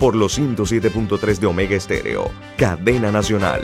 [0.00, 3.62] por los 107.3 de Omega Estéreo, cadena nacional.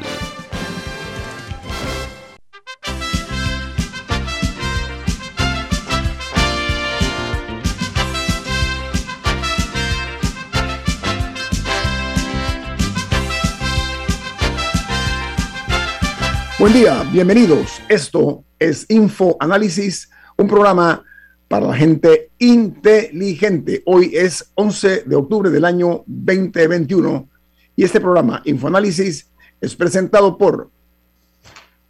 [16.58, 17.80] Buen día, bienvenidos.
[17.88, 21.02] Esto es Info Análisis, un programa
[21.48, 23.82] para la gente inteligente.
[23.86, 27.28] Hoy es 11 de octubre del año 2021
[27.76, 30.70] y este programa Infoanálisis es presentado por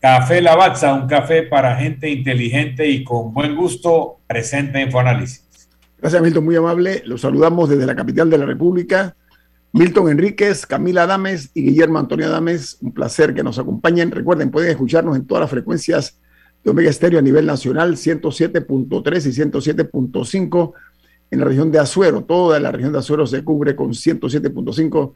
[0.00, 5.68] Café Lavazza, un café para gente inteligente y con buen gusto, presenta Infoanálisis.
[5.98, 7.02] Gracias, Milton, muy amable.
[7.04, 9.14] Los saludamos desde la capital de la República.
[9.74, 14.10] Milton Enríquez, Camila Adames y Guillermo Antonio Adames, un placer que nos acompañen.
[14.10, 16.18] Recuerden, pueden escucharnos en todas las frecuencias
[16.64, 20.72] de Omega Estéreo a nivel nacional, 107.3 y 107.5
[21.30, 22.22] en la región de Azuero.
[22.22, 25.12] Toda la región de Azuero se cubre con 107.5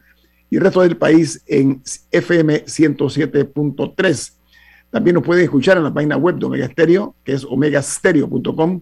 [0.49, 4.33] y el resto del país en FM 107.3.
[4.89, 8.81] También nos pueden escuchar en la página web de Omega Stereo, que es omegastereo.com,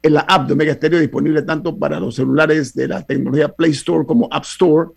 [0.00, 3.72] en la app de Omega Stereo disponible tanto para los celulares de la tecnología Play
[3.72, 4.90] Store como App Store.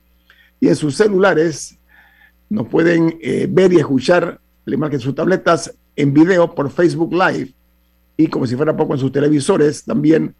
[0.59, 1.77] Y en sus celulares
[2.49, 7.53] nos pueden eh, ver y escuchar, le marquen sus tabletas en video por Facebook Live.
[8.15, 10.35] Y como si fuera poco en sus televisores, también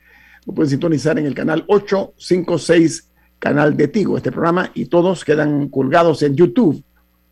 [0.46, 3.09] lo pueden sintonizar en el canal 856,
[3.40, 6.84] canal de Tigo, este programa, y todos quedan colgados en YouTube,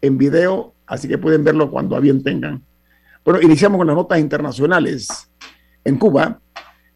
[0.02, 2.64] en video, así que pueden verlo cuando a bien tengan.
[3.26, 5.08] Bueno, iniciamos con las notas internacionales.
[5.84, 6.40] En Cuba,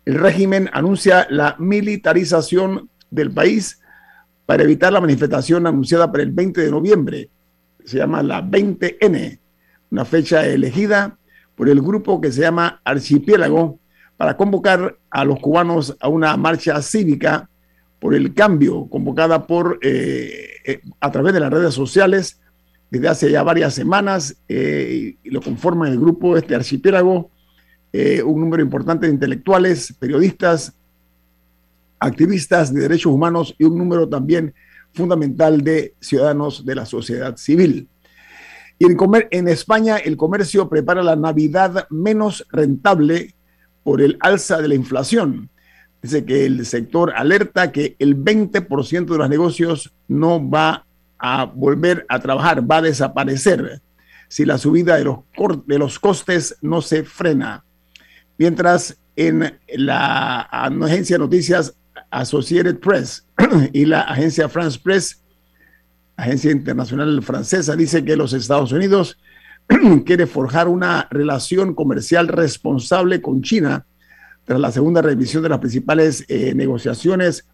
[0.05, 3.79] el régimen anuncia la militarización del país
[4.45, 7.29] para evitar la manifestación anunciada para el 20 de noviembre.
[7.85, 9.39] Se llama la 20N,
[9.91, 11.17] una fecha elegida
[11.55, 13.79] por el grupo que se llama Archipiélago
[14.17, 17.49] para convocar a los cubanos a una marcha cívica
[17.99, 22.39] por el cambio convocada por eh, eh, a través de las redes sociales
[22.89, 27.31] desde hace ya varias semanas eh, y lo conforman el grupo este archipiélago
[28.25, 30.73] un número importante de intelectuales, periodistas,
[31.99, 34.55] activistas de derechos humanos y un número también
[34.93, 37.87] fundamental de ciudadanos de la sociedad civil.
[38.79, 43.35] Y en, comer, en España el comercio prepara la Navidad menos rentable
[43.83, 45.49] por el alza de la inflación.
[46.01, 50.85] Dice que el sector alerta que el 20% de los negocios no va
[51.17, 53.81] a volver a trabajar, va a desaparecer
[54.27, 55.19] si la subida de los,
[55.65, 57.63] de los costes no se frena.
[58.37, 61.75] Mientras en la agencia de noticias
[62.09, 63.25] Associated Press
[63.73, 65.21] y la agencia France Press,
[66.15, 69.17] agencia internacional francesa, dice que los Estados Unidos
[70.05, 73.85] quiere forjar una relación comercial responsable con China
[74.45, 77.47] tras la segunda revisión de las principales eh, negociaciones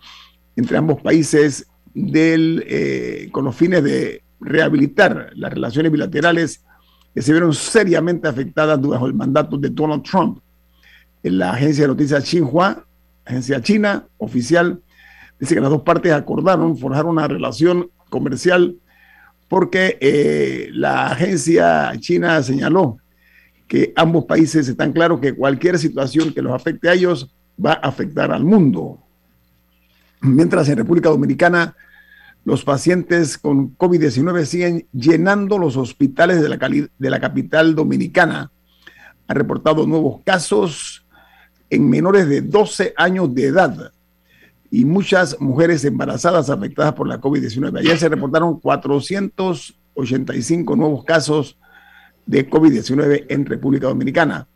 [0.56, 6.64] entre ambos países del, eh, con los fines de rehabilitar las relaciones bilaterales
[7.14, 10.40] que se vieron seriamente afectadas bajo el mandato de Donald Trump.
[11.24, 12.86] La agencia de noticias Xinhua,
[13.26, 14.82] agencia china oficial,
[15.40, 18.76] dice que las dos partes acordaron forjar una relación comercial
[19.50, 23.00] porque eh, la agencia china señaló
[23.68, 27.88] que ambos países están claros que cualquier situación que los afecte a ellos va a
[27.88, 29.00] afectar al mundo.
[30.22, 31.76] Mientras en República Dominicana
[32.46, 38.52] los pacientes con COVID-19 siguen llenando los hospitales de la, de la capital dominicana.
[39.28, 41.06] Han reportado nuevos casos
[41.70, 43.92] en menores de 12 años de edad
[44.72, 47.80] y muchas mujeres embarazadas afectadas por la COVID-19.
[47.80, 51.58] Ayer se reportaron 485 nuevos casos
[52.26, 54.48] de COVID-19 en República Dominicana,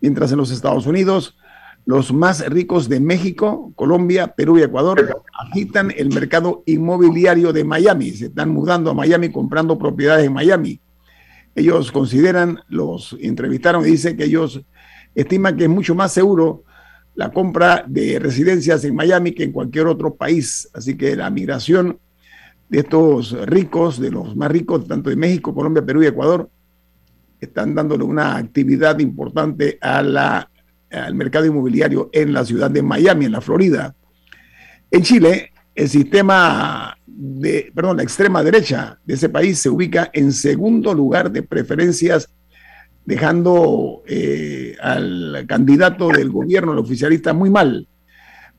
[0.00, 1.36] mientras en los Estados Unidos
[1.86, 8.10] los más ricos de México, Colombia, Perú y Ecuador agitan el mercado inmobiliario de Miami.
[8.12, 10.80] Se están mudando a Miami, comprando propiedades en Miami.
[11.54, 14.62] Ellos consideran, los entrevistaron y dicen que ellos
[15.14, 16.64] estiman que es mucho más seguro
[17.14, 20.68] la compra de residencias en Miami que en cualquier otro país.
[20.74, 21.98] Así que la migración
[22.68, 26.48] de estos ricos, de los más ricos, tanto de México, Colombia, Perú y Ecuador,
[27.40, 30.50] están dándole una actividad importante a la,
[30.90, 33.94] al mercado inmobiliario en la ciudad de Miami, en la Florida.
[34.90, 40.32] En Chile, el sistema de, perdón, la extrema derecha de ese país se ubica en
[40.32, 42.28] segundo lugar de preferencias,
[43.04, 47.86] dejando eh, al candidato del gobierno, el oficialista, muy mal,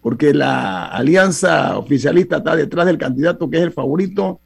[0.02, 4.40] porque la alianza oficialista está detrás del candidato que es el favorito,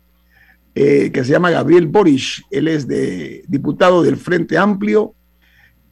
[0.73, 2.45] eh, que se llama Gabriel Boric.
[2.49, 5.15] Él es de, diputado del Frente Amplio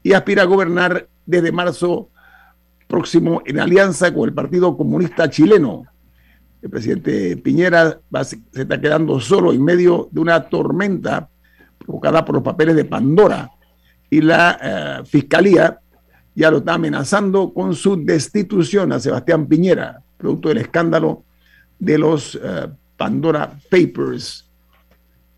[0.04, 2.10] y aspira a gobernar desde marzo
[2.88, 5.84] próximo en alianza con el Partido Comunista Chileno.
[6.62, 11.30] El presidente Piñera se está quedando solo en medio de una tormenta
[11.78, 13.52] provocada por los papeles de Pandora
[14.10, 15.80] y la eh, fiscalía
[16.36, 21.24] ya lo está amenazando con su destitución a Sebastián Piñera, producto del escándalo
[21.80, 24.48] de los eh, Pandora Papers.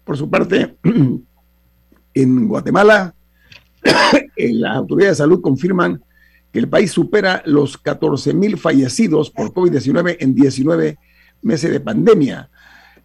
[0.03, 0.75] Por su parte,
[2.13, 3.13] en Guatemala,
[4.35, 6.03] las autoridades de salud confirman
[6.51, 10.97] que el país supera los 14 mil fallecidos por COVID-19 en 19
[11.43, 12.49] meses de pandemia.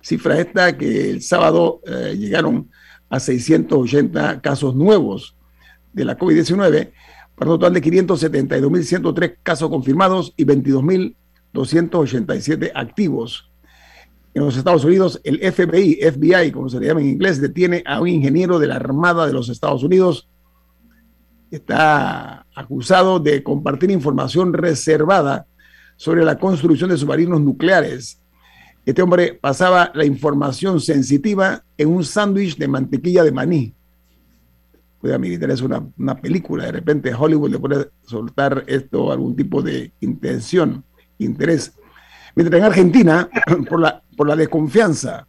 [0.01, 2.71] Cifra esta que el sábado eh, llegaron
[3.09, 5.37] a 680 casos nuevos
[5.95, 6.93] de la COVID-19,
[7.35, 13.51] para un total de 572.103 casos confirmados y 22.287 activos.
[14.35, 17.99] En los Estados Unidos, el FBI, FBI, como se le llama en inglés, detiene a
[18.01, 20.29] un ingeniero de la Armada de los Estados Unidos.
[21.51, 25.47] Está acusado de compartir información reservada
[25.97, 28.21] sobre la construcción de submarinos nucleares
[28.87, 33.75] este hombre pasaba la información sensitiva en un sándwich de mantequilla de maní.
[35.05, 39.61] Puede militar es una, una, película, de repente Hollywood le puede soltar esto, algún tipo
[39.61, 40.83] de intención,
[41.19, 41.75] interés.
[42.35, 43.29] Mientras en Argentina,
[43.69, 45.27] por la, por la desconfianza,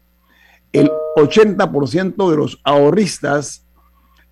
[0.72, 3.66] el 80% de los ahorristas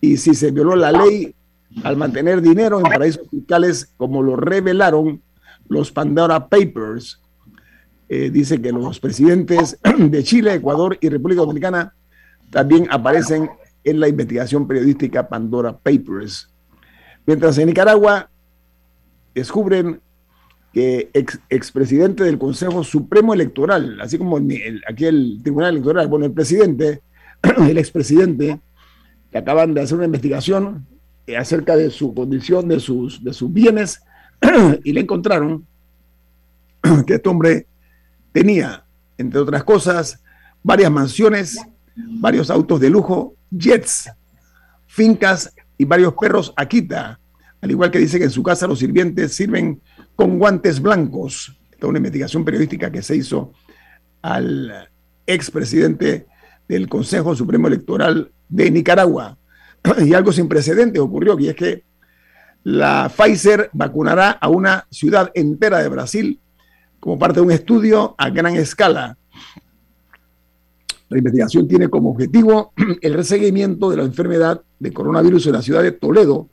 [0.00, 1.34] y si se violó la ley
[1.82, 5.22] al mantener dinero en paraísos fiscales, como lo revelaron
[5.68, 7.20] los Pandora Papers.
[8.08, 11.94] Eh, dice que los presidentes de Chile, Ecuador y República Dominicana
[12.50, 13.50] también aparecen
[13.82, 16.48] en la investigación periodística Pandora Papers.
[17.26, 18.30] Mientras en Nicaragua
[19.34, 20.00] descubren
[20.76, 26.32] que ex, expresidente del Consejo Supremo Electoral, así como aquí el Tribunal Electoral, bueno, el
[26.32, 27.00] presidente,
[27.66, 28.60] el expresidente,
[29.32, 30.86] que acaban de hacer una investigación
[31.34, 34.02] acerca de su condición, de sus, de sus bienes,
[34.84, 35.66] y le encontraron
[37.06, 37.66] que este hombre
[38.30, 38.84] tenía,
[39.16, 40.22] entre otras cosas,
[40.62, 41.58] varias mansiones,
[41.96, 44.10] varios autos de lujo, jets,
[44.86, 47.18] fincas y varios perros Akita,
[47.62, 49.80] al igual que dice que en su casa los sirvientes sirven
[50.16, 51.56] con guantes blancos.
[51.70, 53.52] Esta es una investigación periodística que se hizo
[54.22, 54.88] al
[55.26, 56.26] expresidente
[56.66, 59.38] del Consejo Supremo Electoral de Nicaragua.
[60.04, 61.84] Y algo sin precedentes ocurrió, y es que
[62.64, 66.40] la Pfizer vacunará a una ciudad entera de Brasil
[66.98, 69.16] como parte de un estudio a gran escala
[71.08, 75.82] la investigación tiene como objetivo el reseguimiento de la enfermedad de coronavirus en la ciudad
[75.82, 76.48] de Toledo,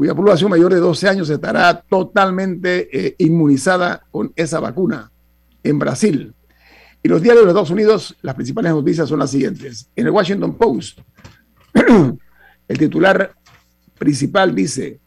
[0.00, 5.12] cuya población mayor de 12 años estará totalmente eh, inmunizada con esa vacuna
[5.62, 6.32] en Brasil.
[7.02, 9.90] Y los diarios de los Estados Unidos, las principales noticias son las siguientes.
[9.94, 11.00] En el Washington Post,
[12.68, 13.34] el titular
[13.98, 14.98] principal dice,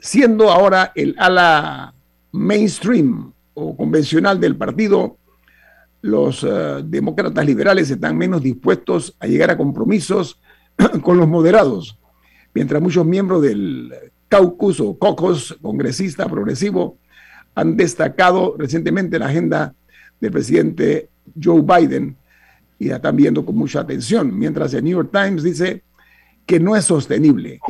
[0.00, 1.94] siendo ahora el ala
[2.32, 5.16] mainstream o convencional del partido,
[6.02, 10.40] los eh, demócratas liberales están menos dispuestos a llegar a compromisos
[11.02, 11.97] con los moderados,
[12.54, 13.92] mientras muchos miembros del
[14.28, 16.98] caucus o cocos congresista progresivo
[17.54, 19.74] han destacado recientemente la agenda
[20.20, 21.08] del presidente
[21.42, 22.16] Joe Biden
[22.78, 25.82] y la están viendo con mucha atención, mientras el New York Times dice
[26.46, 27.60] que no es sostenible.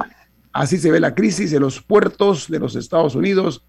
[0.53, 3.65] Así se ve la crisis en los puertos de los Estados Unidos,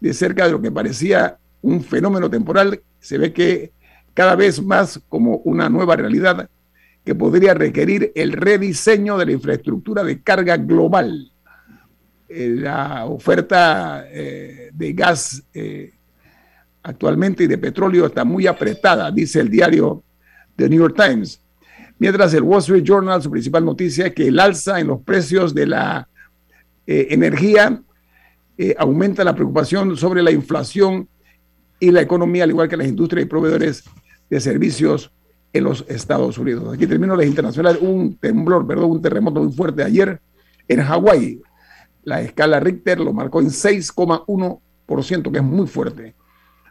[0.00, 3.72] de cerca de lo que parecía un fenómeno temporal, se ve que
[4.14, 6.48] cada vez más como una nueva realidad
[7.04, 11.32] que podría requerir el rediseño de la infraestructura de carga global.
[12.28, 15.92] Eh, la oferta eh, de gas eh,
[16.82, 20.02] actualmente y de petróleo está muy apretada, dice el diario
[20.56, 21.40] The New York Times.
[21.98, 25.54] Mientras el Wall Street Journal, su principal noticia es que el alza en los precios
[25.54, 26.08] de la
[26.86, 27.82] energía
[28.78, 31.08] aumenta la preocupación sobre la inflación
[31.78, 33.84] y la economía, al igual que las industrias y proveedores
[34.30, 35.12] de servicios
[35.52, 36.72] en los Estados Unidos.
[36.74, 37.80] Aquí termino las internacionales.
[37.82, 40.20] Un temblor, perdón, un terremoto muy fuerte ayer
[40.68, 41.40] en Hawái.
[42.04, 46.14] La escala Richter lo marcó en 6,1%, que es muy fuerte.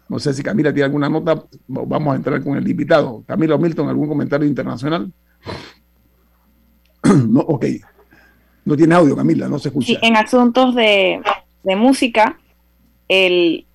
[0.08, 1.44] No sé si Camila tiene alguna nota.
[1.68, 3.24] Vamos a entrar con el invitado.
[3.28, 5.14] Camila Milton, ¿algún comentario internacional?
[7.28, 7.66] no, ok.
[8.66, 9.88] No tiene audio, Camila, no se escucha.
[9.88, 11.22] Sí, en asuntos de,
[11.64, 12.40] música,
[13.08, 13.66] el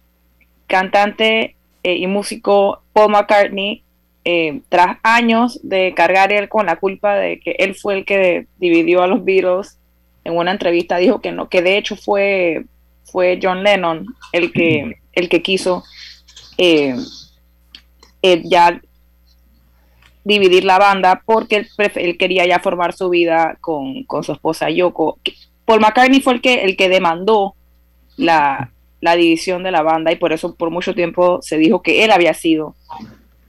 [0.66, 3.84] cantante eh, y músico Paul McCartney,
[4.24, 8.46] eh, tras años de cargar él con la culpa de que él fue el que
[8.58, 9.78] dividió a los Beatles,
[10.24, 12.64] en una entrevista dijo que no, que de hecho fue,
[13.04, 15.84] fue John Lennon el que, el que quiso
[16.56, 16.96] eh,
[18.44, 18.80] ya
[20.24, 24.70] dividir la banda porque él, él, quería ya formar su vida con, con, su esposa
[24.70, 25.18] Yoko.
[25.66, 27.54] Paul McCartney fue el que, el que demandó
[28.16, 28.70] la,
[29.02, 32.10] la división de la banda y por eso por mucho tiempo se dijo que él
[32.10, 32.74] había sido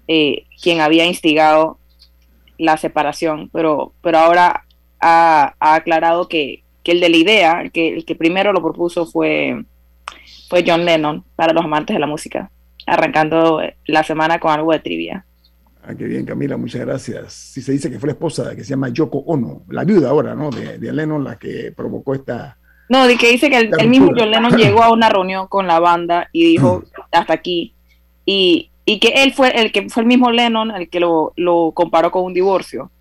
[0.07, 1.77] eh, quien había instigado
[2.57, 4.65] la separación, pero, pero ahora
[4.99, 9.65] ha, aclarado que, el de la idea, el que, el que primero lo propuso fue,
[10.49, 12.51] fue John Lennon para los amantes de la música,
[12.85, 15.25] arrancando la semana con algo de trivia.
[15.83, 17.33] Ah, qué bien, Camila, muchas gracias.
[17.33, 20.35] Si se dice que fue la esposa que se llama Yoko Ono, la viuda ahora,
[20.35, 20.49] ¿no?
[20.49, 22.57] De, de Lennon, la que provocó esta,
[22.87, 25.79] no, de que dice que el, mismo John Lennon llegó a una reunión con la
[25.79, 27.73] banda y dijo hasta aquí.
[28.25, 31.33] Y, que él fue el que fue el mismo Lennon el que lo,
[31.73, 32.91] comparó con un divorcio.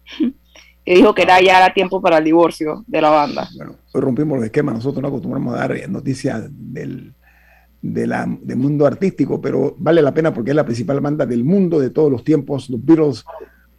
[0.84, 3.48] y dijo que era ya era tiempo para el divorcio de la banda.
[3.56, 7.14] Bueno, hoy rompimos los esquemas, nosotros no acostumbramos a dar noticias del,
[7.80, 11.90] del mundo artístico, pero vale la pena porque es la principal banda del mundo de
[11.90, 13.24] todos los tiempos, los Beatles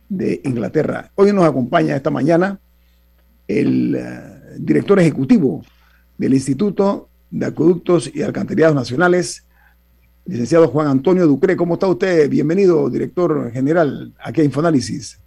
[0.10, 1.12] de Inglaterra.
[1.16, 2.60] Hoy nos acompaña esta mañana
[3.48, 4.20] el eh,
[4.60, 5.64] director ejecutivo
[6.18, 9.45] del Instituto de Acueductos y Alcantarillados Nacionales,
[10.26, 11.56] licenciado Juan Antonio Ducre.
[11.56, 12.30] ¿Cómo está usted?
[12.30, 15.20] Bienvenido, director general, aquí a Infoanálisis.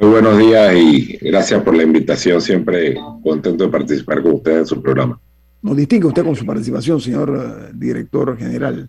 [0.00, 2.40] Muy buenos días y gracias por la invitación.
[2.40, 5.20] Siempre contento de participar con usted en su programa.
[5.60, 8.88] Nos distingue usted con su participación, señor eh, director general.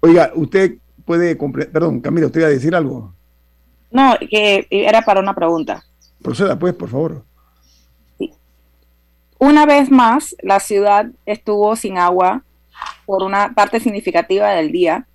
[0.00, 3.12] Oiga, usted puede, perdón, Camila, ¿usted iba a decir algo?
[3.90, 5.82] No, que era para una pregunta.
[6.22, 7.24] Proceda, pues, por favor.
[9.38, 12.44] Una vez más, la ciudad estuvo sin agua
[13.06, 15.06] por una parte significativa del día.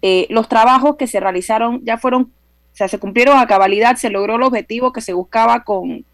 [0.00, 4.10] Eh, los trabajos que se realizaron ya fueron, o sea, se cumplieron a cabalidad, se
[4.10, 6.04] logró el objetivo que se buscaba con,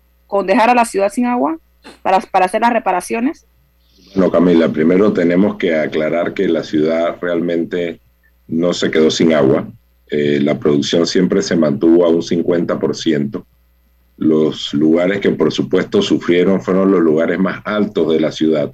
[0.45, 1.59] dejar a la ciudad sin agua
[2.02, 3.47] para, para hacer las reparaciones.
[4.14, 8.00] No, Camila, primero tenemos que aclarar que la ciudad realmente
[8.47, 9.69] no se quedó sin agua.
[10.11, 13.45] Eh, la producción siempre se mantuvo a un 50%.
[14.17, 18.73] Los lugares que por supuesto sufrieron fueron los lugares más altos de la ciudad.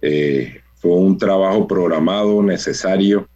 [0.00, 3.28] Eh, fue un trabajo programado necesario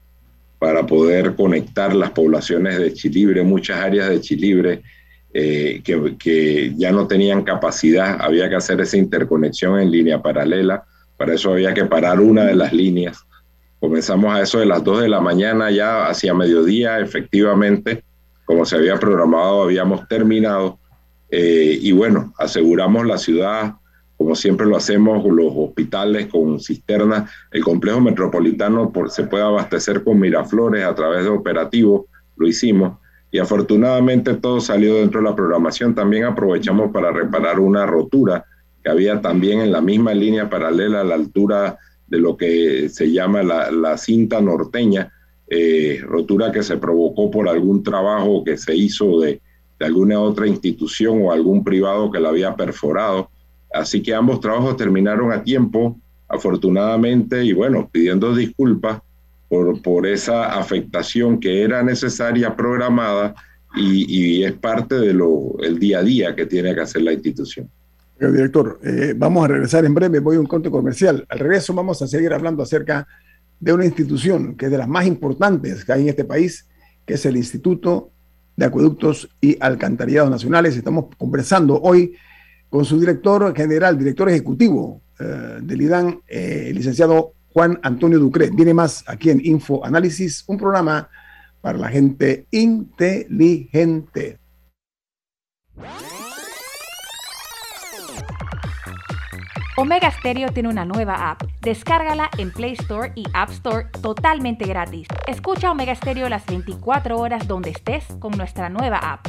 [0.59, 4.83] para poder conectar las poblaciones de Chilibre, muchas áreas de Chilibre
[5.35, 10.85] eh, que, ya no tenían capacidad, había que hacer esa interconexión en línea paralela,
[11.19, 13.27] para eso había que parar una de las líneas.
[13.79, 18.05] Comenzamos a eso de las 2 de la mañana, ya hacia mediodía, efectivamente,
[18.47, 20.79] como se había programado, habíamos terminado
[21.31, 23.75] eh, y bueno, aseguramos la ciudad,
[24.17, 27.31] como siempre lo hacemos, los hospitales con cisternas.
[27.51, 32.03] El complejo metropolitano se puede abastecer con Miraflores a través de operativos,
[32.37, 32.99] lo hicimos.
[33.31, 35.95] Y afortunadamente todo salió dentro de la programación.
[35.95, 38.45] También aprovechamos para reparar una rotura
[38.83, 43.11] que había también en la misma línea paralela a la altura de lo que se
[43.11, 45.13] llama la, cinta norteña,
[45.49, 49.41] eh, rotura que se provocó por algún trabajo que se hizo de,
[49.79, 53.31] de alguna otra institución o algún privado que la había perforado.
[53.75, 59.01] Así que ambos trabajos terminaron a tiempo, afortunadamente, y bueno, pidiendo disculpas
[59.49, 63.35] por, por esa afectación que era necesaria, programada,
[63.77, 65.21] y, es parte del
[65.63, 67.69] el día a día que tiene que hacer la institución.
[68.19, 71.27] director, eh, vamos a regresar en breve, voy a un corte comercial.
[71.29, 73.07] Al regreso vamos a seguir hablando acerca
[73.59, 76.67] de una institución que es de las más importantes que hay en este país,
[77.05, 78.11] que es el Instituto
[78.57, 80.77] de Acueductos y Alcantarillados Nacionales.
[80.77, 82.15] Estamos conversando hoy
[82.75, 88.51] con su director general, director ejecutivo eh, del IDAN, eh, el licenciado Juan Antonio Ducre.
[88.51, 91.09] Viene más aquí en Info Análisis, un programa
[91.61, 94.41] para la gente inteligente.
[99.77, 101.43] Omega Stereo tiene una nueva app.
[101.63, 105.07] Descárgala en Play Store y App Store totalmente gratis.
[105.29, 109.29] Escucha Omega Stereo las 24 horas donde estés con nuestra nueva app.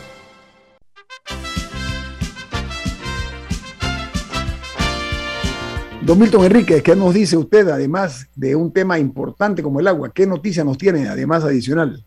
[6.03, 10.11] Don Milton Enrique, ¿qué nos dice usted, además de un tema importante como el agua?
[10.11, 12.03] ¿Qué noticia nos tiene, además, adicional?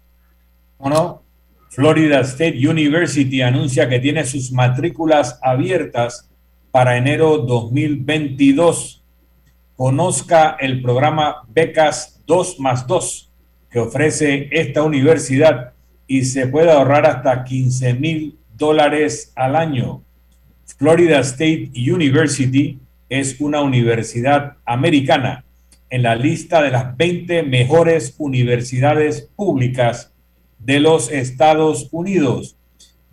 [0.79, 1.23] Bueno,
[1.71, 6.29] Florida State University anuncia que tiene sus matrículas abiertas
[6.73, 9.05] para enero 2022.
[9.77, 13.31] Conozca el programa Becas 2 más 2
[13.71, 15.73] que ofrece esta universidad
[16.09, 20.03] y se puede ahorrar hasta 15 mil dólares al año.
[20.79, 22.81] Florida State University
[23.21, 25.45] es una universidad americana
[25.89, 30.13] en la lista de las 20 mejores universidades públicas
[30.59, 32.57] de los Estados Unidos.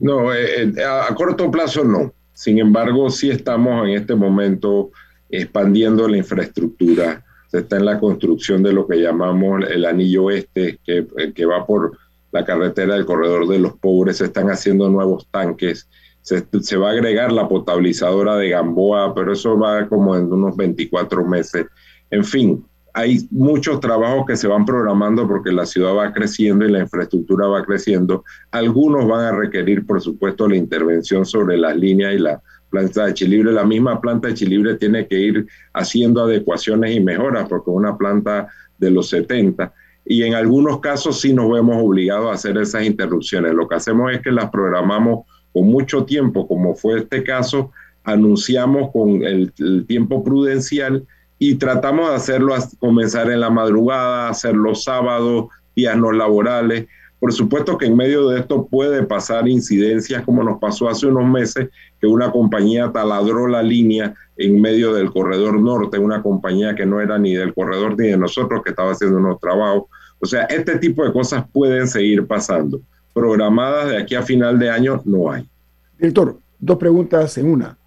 [0.00, 2.12] No, eh, a corto plazo no.
[2.32, 4.90] Sin embargo, sí estamos en este momento
[5.28, 7.24] expandiendo la infraestructura.
[7.48, 11.66] Se está en la construcción de lo que llamamos el anillo este, que, que va
[11.66, 11.96] por
[12.32, 14.18] la carretera del corredor de los pobres.
[14.18, 15.88] Se están haciendo nuevos tanques.
[16.22, 20.56] Se, se, va a agregar la potabilizadora de Gamboa, pero eso va como en unos
[20.56, 21.66] 24 meses.
[22.10, 26.70] En fin, hay muchos trabajos que se van programando porque la ciudad va creciendo y
[26.70, 28.24] la infraestructura va creciendo.
[28.52, 32.40] Algunos van a requerir, por supuesto, la intervención sobre las líneas y la
[32.74, 37.48] planta de Chilibre, la misma planta de Chilibre tiene que ir haciendo adecuaciones y mejoras
[37.48, 39.72] porque es una planta de los 70
[40.04, 43.54] y en algunos casos sí nos vemos obligados a hacer esas interrupciones.
[43.54, 47.70] Lo que hacemos es que las programamos con mucho tiempo, como fue este caso,
[48.02, 51.06] anunciamos con el, el tiempo prudencial
[51.38, 56.86] y tratamos de hacerlo, comenzar en la madrugada, hacer los sábados, días no laborales,
[57.24, 61.24] por supuesto que en medio de esto puede pasar incidencias como nos pasó hace unos
[61.24, 66.84] meses, que una compañía taladró la línea en medio del corredor norte, una compañía que
[66.84, 69.84] no era ni del corredor ni de nosotros, que estaba haciendo unos trabajos.
[70.20, 72.82] O sea, este tipo de cosas pueden seguir pasando.
[73.14, 75.48] Programadas de aquí a final de año no hay.
[75.96, 77.78] Director, dos preguntas en una.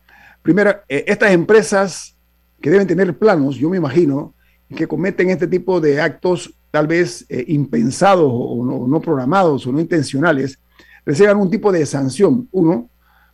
[0.41, 2.17] Primera, eh, estas empresas
[2.60, 4.34] que deben tener planos, yo me imagino,
[4.76, 9.80] que cometen este tipo de actos tal vez eh, impensados o no, programados o no
[9.80, 10.60] intencionales,
[11.06, 12.47] reciban un tipo de sanción.
[12.51, 12.89] Uno,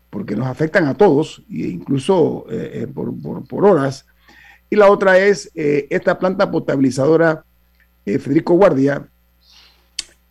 [0.09, 4.05] porque nos afectan a todos, e incluso eh, por, horas.
[4.69, 7.43] Y la otra es esta planta potabilizadora
[8.05, 9.07] Federico Guardia,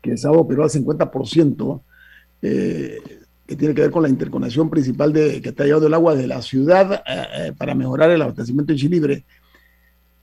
[0.01, 1.81] que se ha operado al 50%,
[3.53, 6.27] que tiene que ver con la interconexión principal de, que está llevando el agua de
[6.27, 9.25] la ciudad eh, eh, para mejorar el abastecimiento en Chilibre.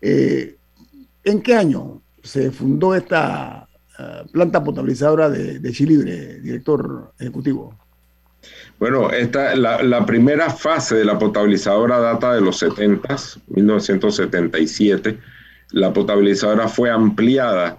[0.02, 0.56] Eh,
[1.24, 3.68] ¿En qué año se fundó esta
[4.32, 7.78] planta potabilizadora de, de, Chilibre, director ejecutivo?
[8.80, 15.20] Bueno, esta, la, primera fase de la potabilizadora data de los 70, 1977.
[15.72, 17.78] La potabilizadora fue ampliada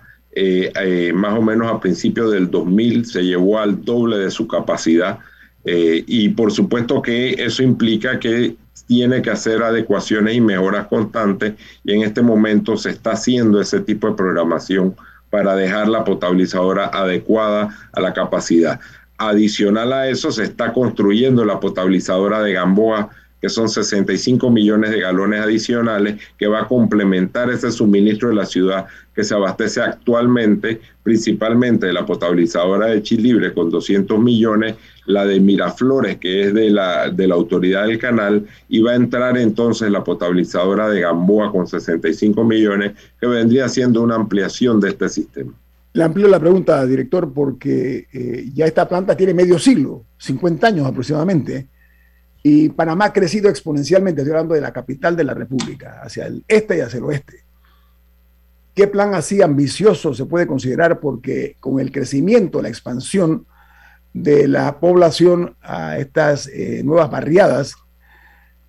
[1.15, 5.21] más o menos a principios del 2000, se llevó al doble de su capacidad
[5.65, 11.55] eh, y por supuesto que eso implica que tiene que hacer adecuaciones y mejoras constantes
[11.85, 14.95] y en este momento se está haciendo ese tipo de programación
[15.31, 18.81] para dejar la potabilizadora adecuada a la capacidad.
[19.19, 23.11] Adicional a eso, se está construyendo la potabilizadora de Gamboa
[23.41, 28.47] que son 65 millones de galones adicionales, que va a complementar ese suministro de la
[28.47, 34.77] ciudad que se abastece actualmente principalmente de la potabilizadora de Chilibre con 200 millones,
[35.07, 38.97] la de Miraflores, que es de la, de la autoridad del canal, y va a
[38.97, 44.91] entrar entonces la potabilizadora de Gamboa con 65 millones, que vendría siendo una ampliación de
[44.91, 45.53] este sistema.
[45.93, 50.87] Le amplio la pregunta, director, porque eh, ya esta planta tiene medio siglo, 50 años
[50.87, 51.67] aproximadamente
[52.43, 56.45] y Panamá ha crecido exponencialmente, estoy hablando de la capital de la República, hacia el
[56.49, 57.45] este y hacia el oeste.
[58.75, 61.01] ¿Qué plan así ambicioso se puede considerar?
[61.01, 63.47] Porque con el crecimiento, la expansión
[64.15, 67.75] de la población a estas eh, nuevas barriadas,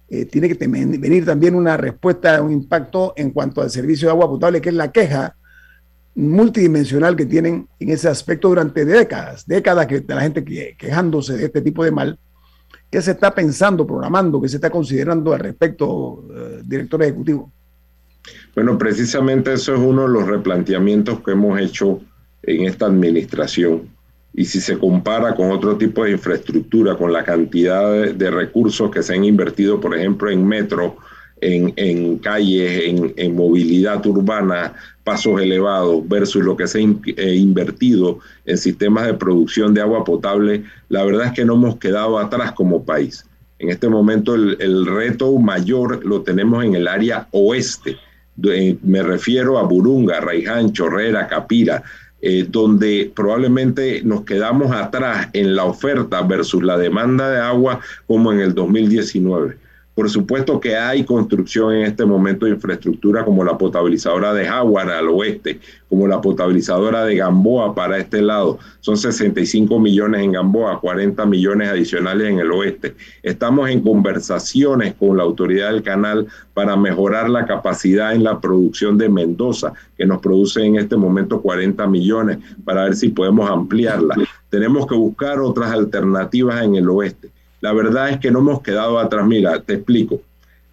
[0.10, 4.28] eh, tiene que venir también una respuesta, un impacto en cuanto al servicio de agua
[4.28, 5.38] potable, que es la queja
[6.16, 10.44] multidimensional que tienen en ese aspecto durante décadas, décadas que la gente
[10.78, 12.20] quejándose de este tipo de mal
[12.92, 17.50] ¿Qué se está pensando, programando, qué se está considerando al respecto, eh, director ejecutivo?
[18.54, 22.02] Bueno, precisamente eso es uno de los replanteamientos que hemos hecho
[22.44, 23.90] en esta administración.
[24.34, 29.04] Y si se compara con otro tipo de infraestructura, con la cantidad de recursos que
[29.04, 30.98] se han invertido, por ejemplo, en metro,
[31.42, 32.84] en, calles,
[33.18, 34.74] en, movilidad urbana,
[35.04, 40.04] pasos elevados, versus lo que se ha eh, invertido en sistemas de producción de agua
[40.04, 43.26] potable, la verdad es que no hemos quedado atrás como país.
[43.60, 47.98] En este momento el, reto mayor lo tenemos en el área oeste.
[48.84, 51.84] me refiero a Burunga, Raiján, Chorrera, Capira,
[52.24, 58.32] eh, donde probablemente nos quedamos atrás en la oferta versus la demanda de agua como
[58.32, 59.58] en el 2019.
[59.94, 64.90] Por supuesto que hay construcción en este momento de infraestructura como la potabilizadora de Jaguar
[64.90, 68.58] al oeste, como la potabilizadora de Gamboa para este lado.
[68.80, 72.96] Son 65 millones en Gamboa, 40 millones adicionales en el oeste.
[73.22, 78.98] Estamos en conversaciones con la autoridad del canal para mejorar la capacidad en la producción
[78.98, 84.16] de Mendoza, que nos produce en este momento 40 millones, para ver si podemos ampliarla.
[84.50, 87.30] Tenemos que buscar otras alternativas en el oeste
[87.62, 89.26] la verdad es que no hemos quedado atrás.
[89.26, 90.22] Mira, te explico.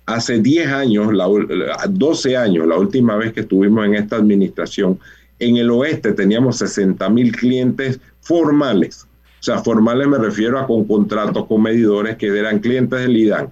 [0.07, 1.29] Hace 10 años, la,
[1.89, 4.99] 12 años, la última vez que estuvimos en esta administración,
[5.39, 9.07] en el oeste teníamos 60 mil clientes formales.
[9.41, 13.51] O sea, formales me refiero a con contratos con medidores que eran clientes del IDAN.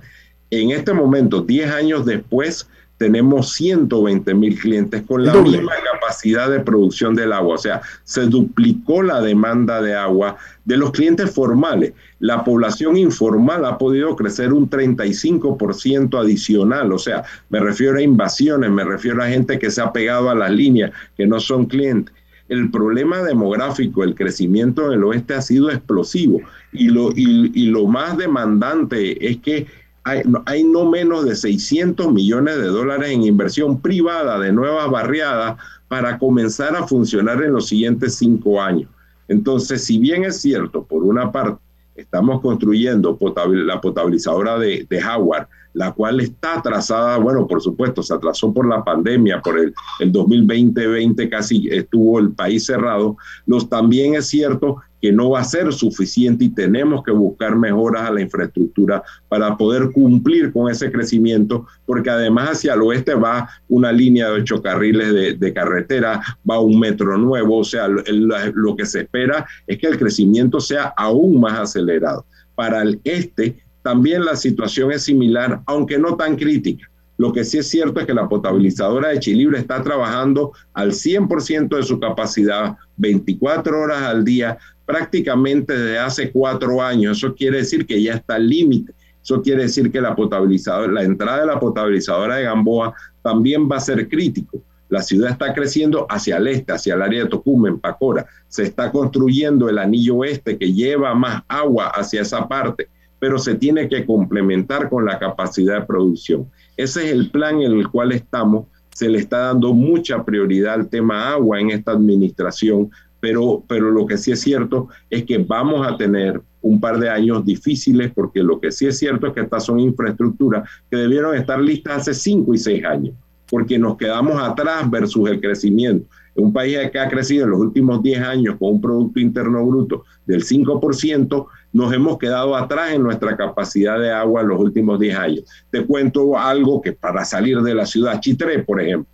[0.50, 2.66] En este momento, 10 años después,
[2.98, 7.56] tenemos 120 mil clientes con la misma capacidad de producción del agua.
[7.56, 11.92] O sea, se duplicó la demanda de agua de los clientes formales.
[12.20, 16.92] La población informal ha podido crecer un 35% adicional.
[16.92, 20.34] O sea, me refiero a invasiones, me refiero a gente que se ha pegado a
[20.34, 22.14] las líneas, que no son clientes.
[22.48, 26.40] El problema demográfico, el crecimiento en el oeste ha sido explosivo
[26.72, 29.66] y lo, y lo más demandante es que
[30.06, 35.56] hay, no menos de 600 millones de dólares en inversión privada de nuevas barriadas
[35.88, 38.88] para comenzar a funcionar en los siguientes cinco años.
[39.26, 41.60] Entonces, si bien es cierto, por una parte,
[41.96, 43.18] estamos construyendo
[43.50, 48.68] la potabilizadora de, de, Howard, la cual está atrasada, bueno, por supuesto, se atrasó por
[48.68, 53.16] la pandemia, por el, el 2020 casi estuvo el país cerrado.
[53.46, 58.02] Los, también es cierto que no va a ser suficiente y tenemos que buscar mejoras
[58.02, 63.48] a la infraestructura para poder cumplir con ese crecimiento, porque además hacia el oeste va
[63.68, 68.86] una línea de ocho carriles de, carretera, va un metro nuevo, o sea, lo que
[68.86, 72.26] se espera es que el crecimiento sea aún más acelerado.
[72.54, 76.90] Para el este también la situación es similar, aunque no tan crítica.
[77.18, 81.76] Lo que sí es cierto es que la potabilizadora de Chilibre está trabajando al 100%
[81.76, 87.18] de su capacidad, 24 horas al día, prácticamente desde hace cuatro años.
[87.18, 88.92] Eso quiere decir que ya está al límite.
[89.22, 93.76] Eso quiere decir que la potabilizadora, la entrada de la potabilizadora de Gamboa también va
[93.76, 94.62] a ser crítico.
[94.88, 98.24] La ciudad está creciendo hacia el este, hacia el área de Tocumen, Pacora.
[98.46, 103.56] Se está construyendo el anillo oeste que lleva más agua hacia esa parte, pero se
[103.56, 106.48] tiene que complementar con la capacidad de producción.
[106.76, 108.66] Ese es el plan en el cual estamos.
[108.94, 114.06] Se le está dando mucha prioridad al tema agua en esta administración, pero, pero lo
[114.06, 118.42] que sí es cierto es que vamos a tener un par de años difíciles, porque
[118.42, 122.14] lo que sí es cierto es que estas son infraestructuras que debieron estar listas hace
[122.14, 123.14] cinco y seis años,
[123.48, 126.08] porque nos quedamos atrás versus el crecimiento.
[126.36, 130.04] Un país que ha crecido en los últimos 10 años con un Producto Interno Bruto
[130.26, 135.16] del 5%, nos hemos quedado atrás en nuestra capacidad de agua en los últimos 10
[135.16, 135.44] años.
[135.70, 139.10] Te cuento algo que para salir de la ciudad, Chitré, por ejemplo,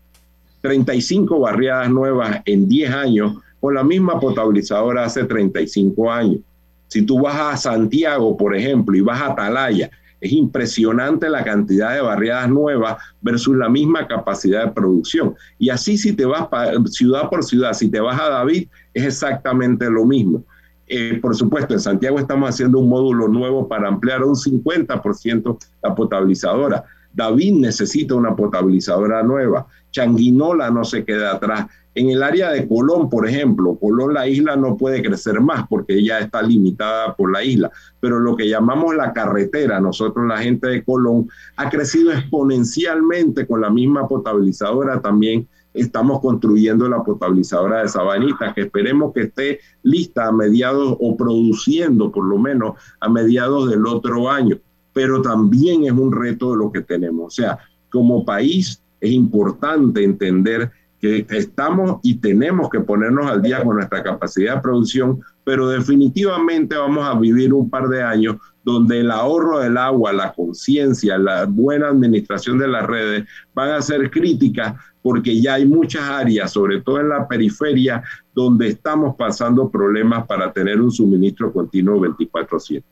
[0.63, 6.41] 35 barriadas nuevas en 10 años con la misma potabilizadora hace 35 años.
[6.89, 9.91] Si tú vas a Santiago, por ejemplo, y vas a Atalaya,
[10.23, 15.35] es impresionante la cantidad de barriadas nuevas versus la misma capacidad de producción.
[15.59, 16.49] Y así si te vas
[16.87, 20.45] ciudad por ciudad, si te vas a David, es exactamente lo mismo.
[20.87, 25.95] Eh, por supuesto, en Santiago estamos haciendo un módulo nuevo para ampliar un 50% la
[25.95, 26.85] potabilizadora.
[27.15, 29.67] David necesita una potabilizadora nueva.
[29.91, 31.67] Changuinola no se queda atrás.
[31.95, 36.03] En el área de Colón, por ejemplo, Colón la isla no puede crecer más porque
[36.03, 37.71] ya está limitada por la isla,
[38.01, 43.61] pero lo que llamamos la carretera, nosotros la gente de Colón, ha crecido exponencialmente con
[43.61, 50.27] la misma potabilizadora también estamos construyendo la potabilizadora de Sabanita, que esperemos que esté lista
[50.27, 54.59] a mediados o produciendo por lo menos a mediados del otro año.
[54.93, 57.27] Pero también es un reto de lo que tenemos.
[57.27, 57.59] O sea,
[57.91, 64.05] como país es importante entender que estamos y tenemos que ponernos al día con nuestra
[64.05, 69.59] capacidad de producción, pero definitivamente vamos a vivir un par de años donde el ahorro
[69.59, 75.41] del agua, la conciencia, la buena administración de las redes van a ser críticas porque
[75.41, 80.81] ya hay muchas áreas, sobre todo en la periferia, donde estamos pasando problemas para tener
[80.81, 82.85] un suministro continuo 24/7.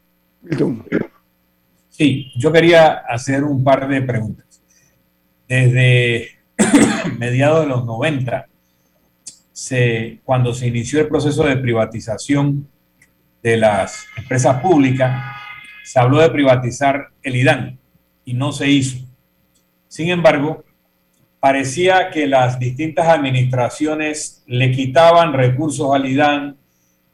[2.00, 4.62] Sí, yo quería hacer un par de preguntas.
[5.46, 6.30] Desde
[7.18, 8.46] mediados de los 90,
[9.52, 12.66] se, cuando se inició el proceso de privatización
[13.42, 15.14] de las empresas públicas,
[15.84, 17.78] se habló de privatizar el IDAN
[18.24, 19.06] y no se hizo.
[19.86, 20.64] Sin embargo,
[21.38, 26.56] parecía que las distintas administraciones le quitaban recursos al IDAN,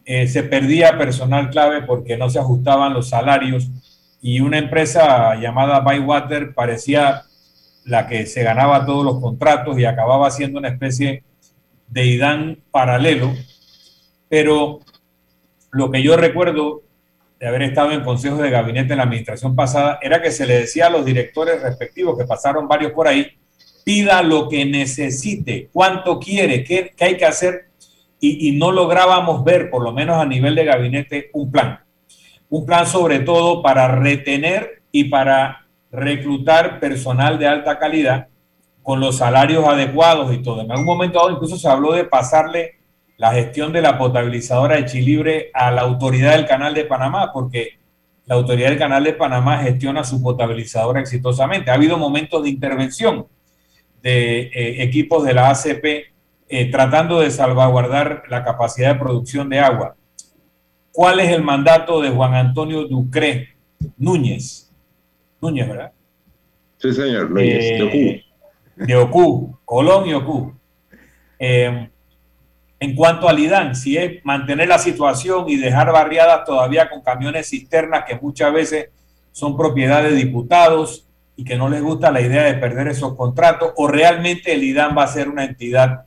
[0.05, 3.68] eh, se perdía personal clave porque no se ajustaban los salarios
[4.20, 7.22] y una empresa llamada Bywater parecía
[7.85, 11.22] la que se ganaba todos los contratos y acababa siendo una especie
[11.88, 13.33] de IDAN paralelo.
[14.29, 14.81] Pero
[15.70, 16.83] lo que yo recuerdo
[17.38, 20.59] de haber estado en consejos de gabinete en la administración pasada era que se le
[20.59, 23.26] decía a los directores respectivos, que pasaron varios por ahí,
[23.85, 27.66] pida lo que necesite, cuánto quiere, qué, hay que hacer,
[28.18, 31.79] y, no lográbamos ver, por lo menos a nivel de gabinete, un plan.
[32.48, 38.28] Un plan sobre todo para retener y para reclutar personal de alta calidad
[38.82, 40.61] con los salarios adecuados y todo.
[40.61, 42.76] En algún momento dado incluso se habló de pasarle
[43.16, 47.78] la gestión de la potabilizadora de Chilibre a la autoridad del Canal de Panamá, porque
[48.26, 51.70] la autoridad del Canal de Panamá gestiona su potabilizadora exitosamente.
[51.70, 53.26] Ha habido momentos de intervención
[54.02, 55.85] de eh, equipos de la ACP
[56.48, 59.95] eh, tratando de salvaguardar la capacidad de producción de agua.
[60.96, 63.50] ¿Cuál es el mandato de Juan Antonio Ducré
[63.98, 64.72] Núñez?
[65.42, 65.92] Núñez, ¿verdad?
[66.78, 67.96] Sí, señor, Núñez, de Ocú.
[67.96, 68.24] Eh,
[68.76, 70.54] de Ocú, Colón y Ocú.
[71.38, 71.90] en
[72.94, 78.06] cuanto al IDAN, si es mantener la situación y dejar barriadas todavía con camiones cisternas
[78.06, 78.88] que muchas veces
[79.32, 81.06] son propiedad de diputados,
[81.37, 84.96] y que no les gusta la idea de perder esos contratos, o realmente el IDAN
[84.96, 86.06] va a ser una entidad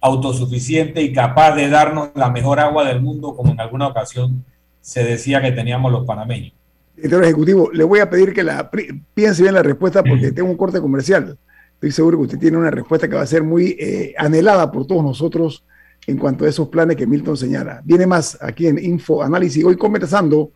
[0.00, 4.44] autosuficiente y capaz de darnos la mejor agua del mundo, como en alguna ocasión
[4.80, 6.52] se decía que teníamos los panameños.
[6.94, 8.70] Director Ejecutivo, le voy a pedir que la
[9.14, 11.36] piense bien la respuesta porque tengo un corte comercial.
[11.74, 14.86] Estoy seguro que usted tiene una respuesta que va a ser muy eh, anhelada por
[14.86, 15.64] todos nosotros
[16.06, 17.82] en cuanto a esos planes que Milton señala.
[17.84, 19.64] Viene más aquí en Info Análisis.
[19.64, 20.52] Hoy conversando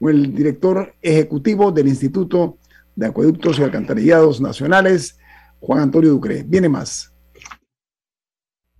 [0.00, 2.58] con el director ejecutivo del Instituto
[2.96, 5.18] de Acueductos y Alcantarillados Nacionales,
[5.60, 6.44] Juan Antonio Ducre.
[6.44, 7.13] Viene más.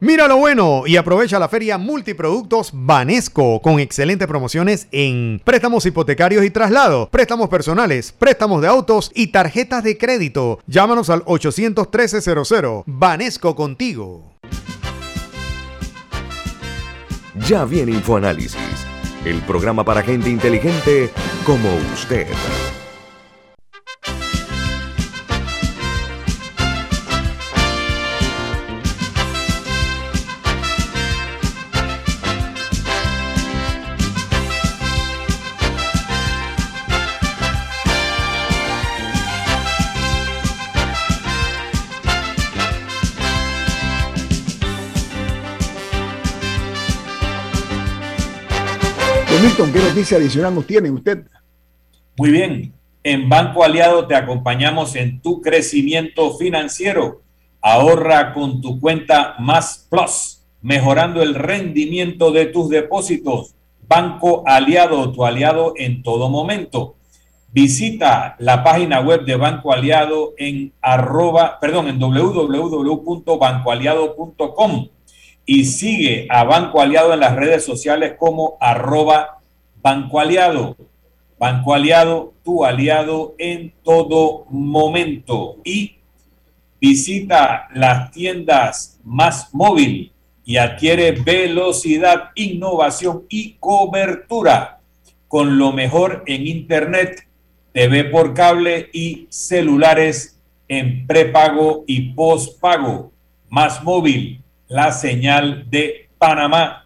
[0.00, 6.44] Mira lo bueno y aprovecha la feria Multiproductos Banesco con excelentes promociones en préstamos hipotecarios
[6.44, 10.58] y traslado, préstamos personales, préstamos de autos y tarjetas de crédito.
[10.66, 12.82] Llámanos al 813-00.
[12.86, 14.34] Banesco contigo.
[17.48, 18.58] Ya viene InfoAnálisis,
[19.24, 21.10] el programa para gente inteligente
[21.46, 22.26] como usted.
[49.72, 51.24] ¿Qué noticia adicional nos tiene usted?
[52.16, 52.74] Muy bien.
[53.02, 57.22] En Banco Aliado te acompañamos en tu crecimiento financiero.
[57.60, 63.54] Ahorra con tu cuenta Más Plus, mejorando el rendimiento de tus depósitos.
[63.86, 66.96] Banco Aliado, tu aliado en todo momento.
[67.52, 74.88] Visita la página web de Banco Aliado en arroba, perdón, en www.bancoaliado.com
[75.46, 79.42] y sigue a Banco Aliado en las redes sociales como arroba
[79.84, 80.78] Banco Aliado.
[81.38, 85.58] Banco Aliado, tu aliado en todo momento.
[85.62, 85.98] Y
[86.80, 90.10] visita las tiendas más móvil
[90.42, 94.80] y adquiere velocidad, innovación y cobertura
[95.28, 97.28] con lo mejor en Internet,
[97.72, 103.12] TV por cable y celulares en prepago y postpago.
[103.50, 106.83] Más móvil la señal de Panamá.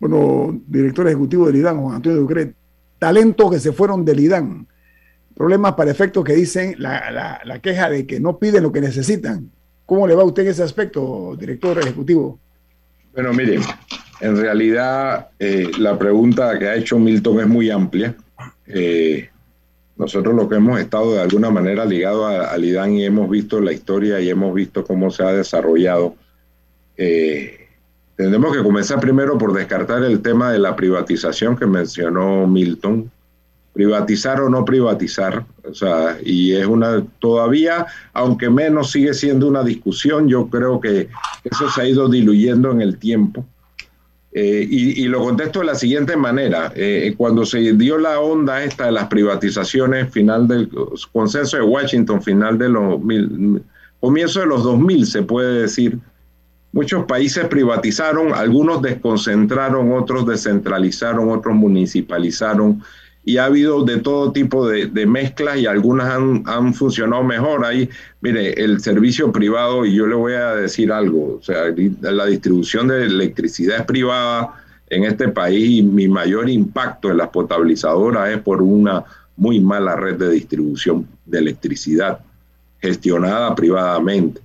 [0.00, 2.54] Bueno, director ejecutivo del IDAN, Juan Antonio Ducret,
[2.98, 4.66] talentos que se fueron del IDAN.
[5.36, 9.50] Problemas para efectos que dicen la, la, queja de que no piden lo que necesitan.
[9.86, 12.38] ¿Cómo le va a usted en ese aspecto, director ejecutivo?
[13.12, 13.58] Bueno, mire,
[14.20, 18.16] en realidad eh, la pregunta que ha hecho Milton es muy amplia.
[18.66, 19.28] Eh,
[19.96, 23.72] nosotros lo que hemos estado de alguna manera ligado al IDAN y hemos visto la
[23.72, 26.14] historia y hemos visto cómo se ha desarrollado
[26.96, 27.59] eh,
[28.20, 33.10] tendremos que comenzar primero por descartar el tema de la privatización que mencionó Milton.
[33.72, 39.62] Privatizar o no privatizar, o sea, y es una, todavía, aunque menos sigue siendo una
[39.62, 41.08] discusión, yo creo que
[41.44, 43.46] eso se ha ido diluyendo en el tiempo.
[44.32, 46.72] Eh, y, lo contesto de la siguiente manera.
[46.74, 50.68] Eh, cuando se dio la onda esta de las privatizaciones, final del
[51.12, 53.62] consenso de Washington, final de los mil,
[53.98, 55.98] comienzo de los 2000, se puede decir,
[56.72, 62.82] Muchos países privatizaron, algunos desconcentraron, otros descentralizaron, otros municipalizaron
[63.24, 67.64] y ha habido de todo tipo de, mezclas y algunas han, funcionado mejor.
[67.64, 67.88] Ahí,
[68.20, 71.64] mire, el servicio privado, y yo le voy a decir algo, o sea,
[72.00, 74.54] la distribución de electricidad es privada
[74.88, 79.04] en este país y mi mayor impacto en las potabilizadoras es por una
[79.36, 82.20] muy mala red de distribución de electricidad
[82.80, 84.40] gestionada privadamente.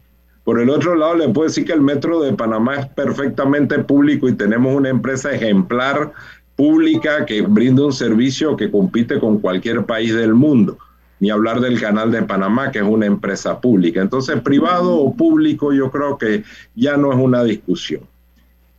[0.45, 4.29] Por el otro lado, le puedo decir que el Metro de Panamá es perfectamente público
[4.29, 6.13] y tenemos una empresa ejemplar
[6.55, 10.77] pública que brinda un servicio que compite con cualquier país del mundo.
[11.19, 14.01] Ni hablar del Canal de Panamá, que es una empresa pública.
[14.01, 16.43] Entonces, privado o público, yo creo que
[16.75, 18.01] ya no es una discusión.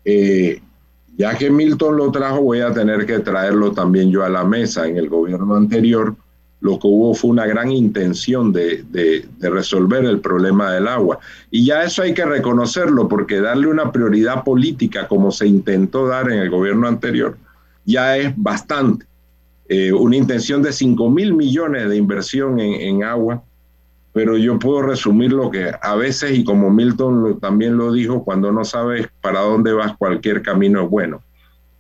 [0.05, 0.63] Eh,
[1.17, 4.87] ya que Milton lo trajo, voy a tener que traerlo también yo a la mesa.
[4.87, 6.15] En el gobierno anterior,
[6.61, 8.85] lo que hubo fue una gran intención de,
[9.41, 11.19] resolver el problema del agua.
[11.51, 16.31] Y ya eso hay que reconocerlo, porque darle una prioridad política como se intentó dar
[16.31, 17.37] en el gobierno anterior,
[17.85, 19.07] ya es bastante.
[19.69, 23.43] Eh, una intención de 5 mil millones de inversión en, agua,
[24.13, 28.51] pero yo puedo resumir lo que a veces, y como Milton también lo dijo, cuando
[28.53, 31.21] no sabes para dónde vas, cualquier camino es bueno.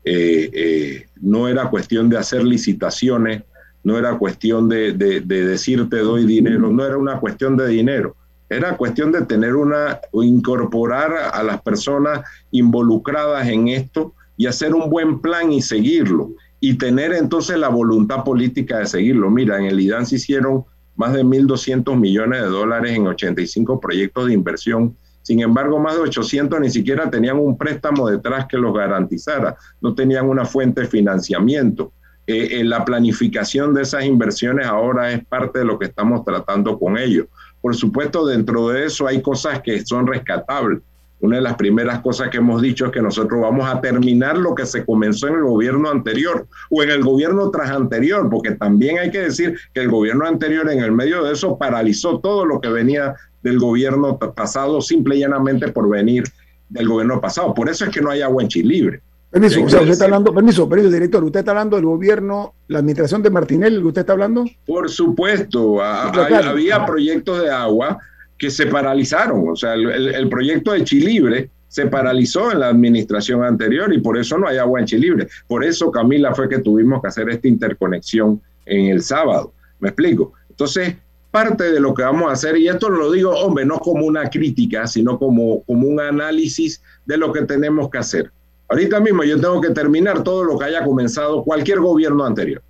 [0.04, 3.42] Eh, eh, no era cuestión de hacer licitaciones
[3.86, 8.16] no era cuestión de, de, decir te doy dinero, no era una cuestión de dinero,
[8.48, 14.90] era cuestión de tener una, incorporar a las personas involucradas en esto y hacer un
[14.90, 19.30] buen plan y seguirlo y tener entonces la voluntad política de seguirlo.
[19.30, 20.64] Mira, en el IDAN se hicieron
[20.96, 24.96] más de 1.200 millones de dólares en 85 proyectos de inversión.
[25.22, 29.94] Sin embargo, más de 800 ni siquiera tenían un préstamo detrás que los garantizara, no
[29.94, 31.92] tenían una fuente de financiamiento.
[32.26, 36.98] Eh, la planificación de esas inversiones ahora es parte de lo que estamos tratando con
[36.98, 37.26] ellos.
[37.60, 40.80] Por supuesto, dentro de eso hay cosas que son rescatables.
[41.20, 44.54] Una de las primeras cosas que hemos dicho es que nosotros vamos a terminar lo
[44.54, 48.98] que se comenzó en el gobierno anterior o en el gobierno tras anterior, porque también
[48.98, 52.60] hay que decir que el gobierno anterior en el medio de eso paralizó todo lo
[52.60, 56.24] que venía del gobierno pasado simple y llanamente por venir
[56.68, 57.54] del gobierno pasado.
[57.54, 59.00] Por eso es que no hay agua en Chilibre.
[59.30, 63.30] Permiso, usted está hablando, permiso, permiso, director, usted está hablando del gobierno, la administración de
[63.30, 64.44] Martinelli, ¿usted está hablando?
[64.64, 67.98] Por supuesto, había proyectos de agua
[68.38, 73.92] que se paralizaron, o sea, el, proyecto de Chilibre se paralizó en la administración anterior
[73.92, 75.28] y por eso no hay agua en Chilibre.
[75.46, 79.52] Por eso, Camila, fue que tuvimos que hacer esta interconexión en el sábado.
[79.80, 80.32] ¿Me explico?
[80.48, 80.96] Entonces,
[81.30, 84.30] parte de lo que vamos a hacer, y esto lo digo, hombre, no como una
[84.30, 88.30] crítica, sino como, como un análisis de lo que tenemos que hacer.
[88.68, 92.62] Ahorita mismo yo tengo que terminar todo lo que haya comenzado cualquier gobierno anterior.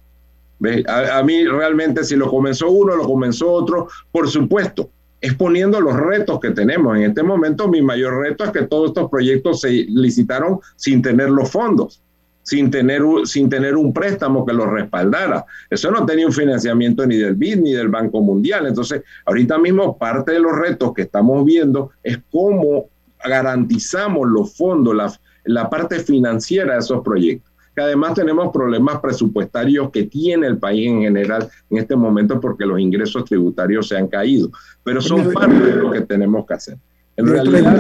[0.89, 4.91] A, mí realmente si lo comenzó uno, lo comenzó otro, por supuesto,
[5.21, 6.97] exponiendo los retos que tenemos.
[6.97, 11.31] En este momento mi mayor reto es que todos estos proyectos se licitaron sin tener
[11.31, 12.03] los fondos,
[12.43, 15.45] sin tener, sin tener un préstamo que los respaldara.
[15.69, 18.67] Eso no tenía un financiamiento ni del BID ni del Banco Mundial.
[18.67, 22.87] Entonces, ahorita mismo parte de los retos que estamos viendo es cómo
[23.23, 27.53] garantizamos los fondos, las la parte financiera de esos proyectos.
[27.75, 32.65] Que además tenemos problemas presupuestarios que tiene el país en general en este momento porque
[32.65, 34.51] los ingresos tributarios se han caído,
[34.83, 36.79] pero son parte de lo que tenemos que hacer.
[37.17, 37.77] En realidad,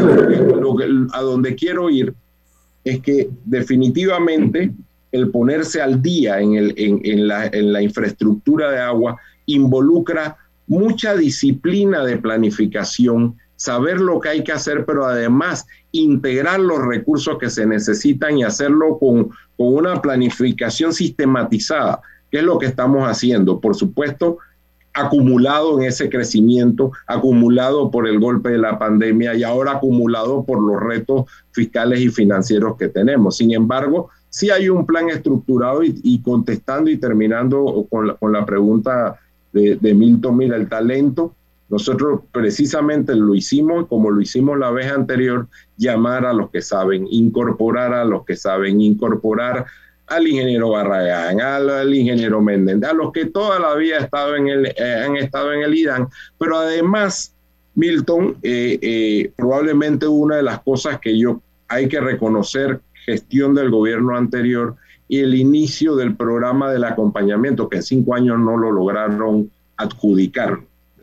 [1.12, 2.14] a donde quiero ir
[2.84, 4.72] es que definitivamente
[5.12, 10.36] el ponerse al día en, el, en, la, en la infraestructura de agua involucra
[10.66, 17.38] mucha disciplina de planificación, saber lo que hay que hacer, pero además integrar los recursos
[17.38, 22.00] que se necesitan y hacerlo con, con una planificación sistematizada,
[22.30, 23.60] que es lo que estamos haciendo.
[23.60, 24.38] Por supuesto,
[24.96, 30.60] acumulado en ese crecimiento, acumulado por el golpe de la pandemia y ahora acumulado por
[30.60, 33.36] los retos fiscales y financieros que tenemos.
[33.36, 38.44] Sin embargo, sí hay un plan estructurado y, contestando y terminando con la, con la
[38.46, 39.18] pregunta
[39.52, 41.34] de, de Milton, mira, el talento
[41.68, 47.08] nosotros precisamente lo hicimos como lo hicimos la vez anterior, llamar a los que saben,
[47.10, 49.66] incorporar a los que saben, incorporar
[50.06, 54.66] al ingeniero Barragán, al, ingeniero Méndez, a los que toda la vida estado en el,
[54.66, 56.08] eh, han estado en el IDAN,
[56.38, 57.34] pero además,
[57.74, 63.70] Milton, eh, eh, probablemente una de las cosas que yo hay que reconocer, gestión del
[63.70, 64.76] gobierno anterior
[65.08, 70.60] y el inicio del programa del acompañamiento, que en cinco años no lo lograron adjudicar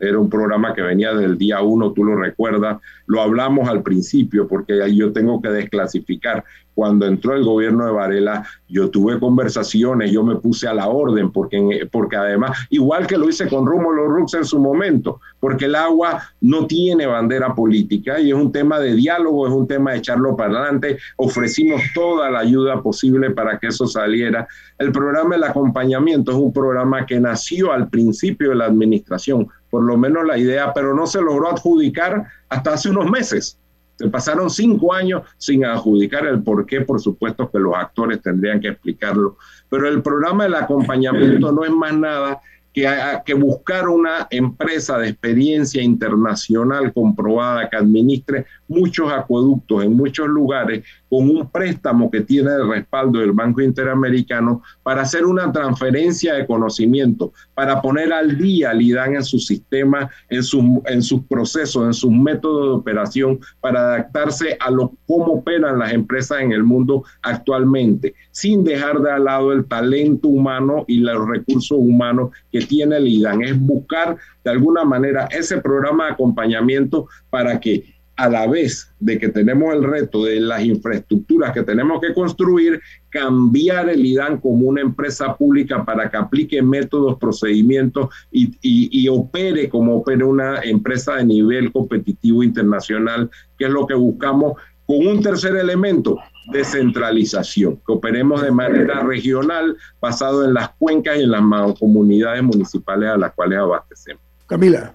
[0.08, 4.46] era un programa que venía del día uno, tú lo recuerdas, lo hablamos al principio
[4.48, 6.44] porque ahí yo tengo que desclasificar.
[6.74, 11.30] Cuando entró el gobierno de Varela, yo tuve conversaciones, yo me puse a la orden,
[11.30, 15.76] porque, porque además, igual que lo hice con Rómulo Rux en su momento, porque el
[15.76, 19.98] agua no tiene bandera política y es un tema de diálogo, es un tema de
[19.98, 20.98] echarlo para adelante.
[21.16, 24.48] Ofrecimos toda la ayuda posible para que eso saliera.
[24.76, 29.82] El programa del acompañamiento es un programa que nació al principio de la administración, por
[29.82, 33.58] lo menos la idea, pero no se logró adjudicar hasta hace unos meses.
[33.96, 38.60] Se pasaron cinco años sin adjudicar el por qué, por supuesto que los actores tendrían
[38.60, 39.36] que explicarlo,
[39.68, 42.40] pero el programa del acompañamiento no es más nada
[42.72, 42.88] que,
[43.26, 50.84] que buscar una empresa de experiencia internacional comprobada que administre muchos acueductos en muchos lugares
[51.14, 56.44] con un préstamo que tiene el respaldo del Banco Interamericano para hacer una transferencia de
[56.44, 60.42] conocimiento, para poner al día al IDAN en su sistema, en,
[60.86, 65.92] en sus procesos, en sus métodos de operación, para adaptarse a lo cómo operan las
[65.92, 71.78] empresas en el mundo actualmente, sin dejar de lado el talento humano y los recursos
[71.78, 73.40] humanos que tiene el IDAN.
[73.42, 79.18] Es buscar de alguna manera ese programa de acompañamiento para que a la vez de
[79.18, 84.68] que tenemos el reto de las infraestructuras que tenemos que construir, cambiar el IDAN como
[84.68, 91.24] una empresa pública para que aplique métodos, procedimientos y, opere como opere una empresa de
[91.24, 94.54] nivel competitivo internacional, que es lo que buscamos
[94.86, 96.18] con un tercer elemento,
[96.52, 101.42] descentralización, que operemos de manera regional, basado en las cuencas y en las
[101.78, 104.22] comunidades municipales a las cuales abastecemos.
[104.46, 104.94] Camila.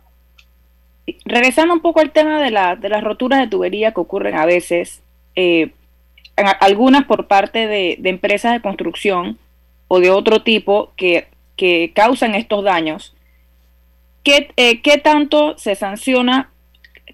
[1.25, 4.45] Regresando un poco al tema de, la, de las roturas de tubería que ocurren a
[4.45, 5.01] veces,
[5.35, 5.71] eh,
[6.35, 9.37] algunas por parte de, empresas de construcción
[9.87, 13.15] o de otro tipo que, que causan estos daños,
[14.23, 16.51] ¿qué, eh, ¿qué tanto se sanciona?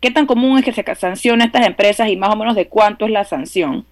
[0.01, 2.67] ¿Qué tan común es que se sancione a estas empresas y más o menos de
[2.67, 3.85] cuánto es la sanción?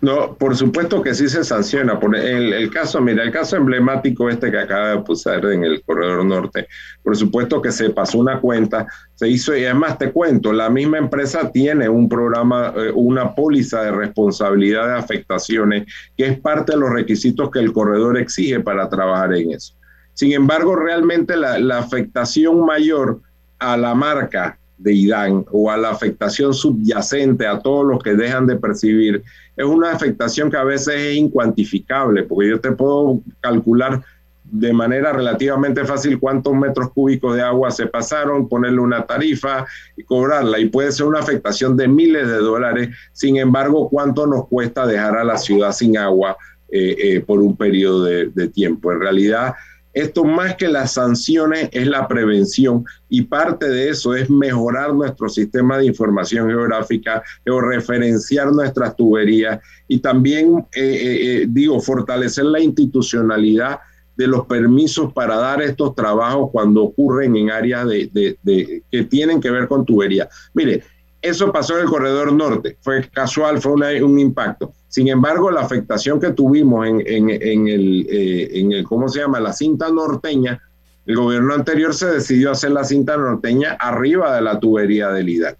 [0.00, 2.00] No, por supuesto que sí se sanciona.
[2.00, 6.24] Por el, caso, mira, el caso emblemático este que acaba de pasar en el corredor
[6.24, 6.66] norte,
[7.02, 10.98] por supuesto que se pasó una cuenta, se hizo, y además te cuento, la misma
[10.98, 16.78] empresa tiene un programa, eh, una póliza de responsabilidad de afectaciones, que es parte de
[16.78, 19.74] los requisitos que el corredor exige para trabajar en eso.
[20.14, 23.20] Sin embargo, realmente la afectación mayor
[23.58, 28.46] a la marca de IDAN o a la afectación subyacente a todos los que dejan
[28.46, 29.22] de percibir,
[29.56, 34.02] es una afectación que a veces es incuantificable, porque yo te puedo calcular
[34.42, 39.66] de manera relativamente fácil cuántos metros cúbicos de agua se pasaron, ponerle una tarifa
[39.96, 40.58] y cobrarla.
[40.58, 42.88] Y puede ser una afectación de miles de dólares.
[43.12, 46.36] Sin embargo, ¿cuánto nos cuesta dejar a la ciudad sin agua
[46.68, 48.90] eh, eh, por un periodo de, de tiempo?
[48.90, 49.54] En realidad,
[49.92, 55.28] esto más que las sanciones es la prevención y parte de eso es mejorar nuestro
[55.28, 62.44] sistema de información geográfica, o referenciar nuestras tuberías y también, eh, eh, eh, digo, fortalecer
[62.44, 63.80] la institucionalidad
[64.16, 69.50] de los permisos para dar estos trabajos cuando ocurren en áreas de, que tienen que
[69.50, 70.28] ver con tubería.
[70.52, 70.84] Mire,
[71.22, 74.72] eso pasó en el corredor norte, fue casual, fue un impacto.
[74.88, 79.38] Sin embargo, la afectación que tuvimos en, en, el, eh, en el, ¿cómo se llama?
[79.38, 80.60] La cinta norteña,
[81.06, 85.58] el gobierno anterior se decidió hacer la cinta norteña arriba de la tubería del IDAC.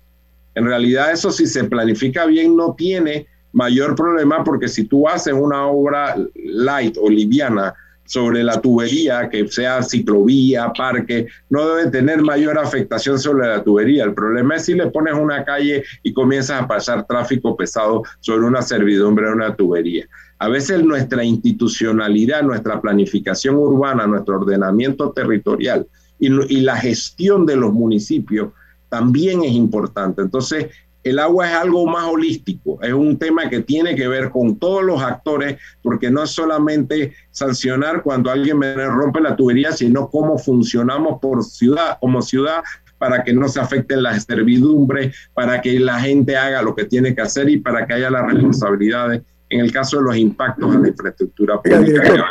[0.55, 5.35] En realidad, eso si se planifica bien no tiene mayor problema porque si tú haces
[5.35, 7.75] una obra light o liviana,
[8.11, 14.03] sobre la tubería, que sea ciclovía, parque, no debe tener mayor afectación sobre la tubería.
[14.03, 18.49] El problema es si le pones una calle y comienzas a pasar tráfico pesado sobre
[18.49, 20.09] una servidumbre de una tubería.
[20.41, 25.87] A veces nuestra institucionalidad, nuestra planificación urbana, nuestro ordenamiento territorial
[26.19, 28.51] y, y la gestión de los municipios
[28.89, 30.21] también es importante.
[30.21, 30.67] Entonces,
[31.03, 34.83] el agua es algo más holístico, es un tema que tiene que ver con todos
[34.85, 40.39] los actores, porque no es solamente sancionar cuando alguien me rompe la tubería, sino cómo
[40.39, 42.63] funcionamos por ciudad, como ciudad,
[42.99, 47.15] para que no se afecten las servidumbres, para que la gente haga lo que tiene
[47.15, 50.79] que hacer y para que haya las responsabilidades en el caso de los impactos a
[50.79, 51.83] la infraestructura pública.
[51.83, 52.25] Director,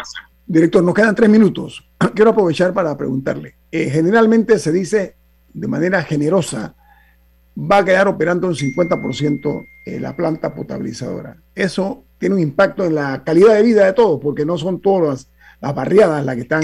[0.46, 1.84] director, nos quedan tres minutos.
[2.14, 3.56] Quiero aprovechar para preguntarle.
[3.72, 5.16] Eh, generalmente se dice
[5.54, 6.76] de manera generosa,
[7.60, 11.38] va a quedar operando un 50% eh, la planta potabilizadora.
[11.56, 15.30] Eso tiene un impacto en la calidad de vida de todos, porque no son todas
[15.62, 16.64] las, barriadas las que están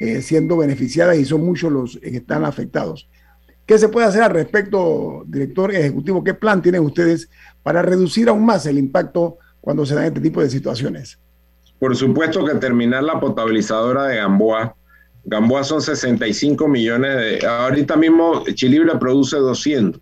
[0.00, 3.08] eh, siendo beneficiadas y son muchos los que están afectados.
[3.66, 6.24] ¿Qué se puede hacer al respecto, director ejecutivo?
[6.24, 7.30] ¿Qué plan tienen ustedes
[7.62, 11.18] para reducir aún más el impacto cuando se dan este tipo de situaciones?
[11.78, 14.74] Por supuesto que terminar la potabilizadora de Gamboa.
[15.24, 17.46] Gamboa son 65 millones de...
[17.46, 20.00] Ahorita mismo Chilibre produce 200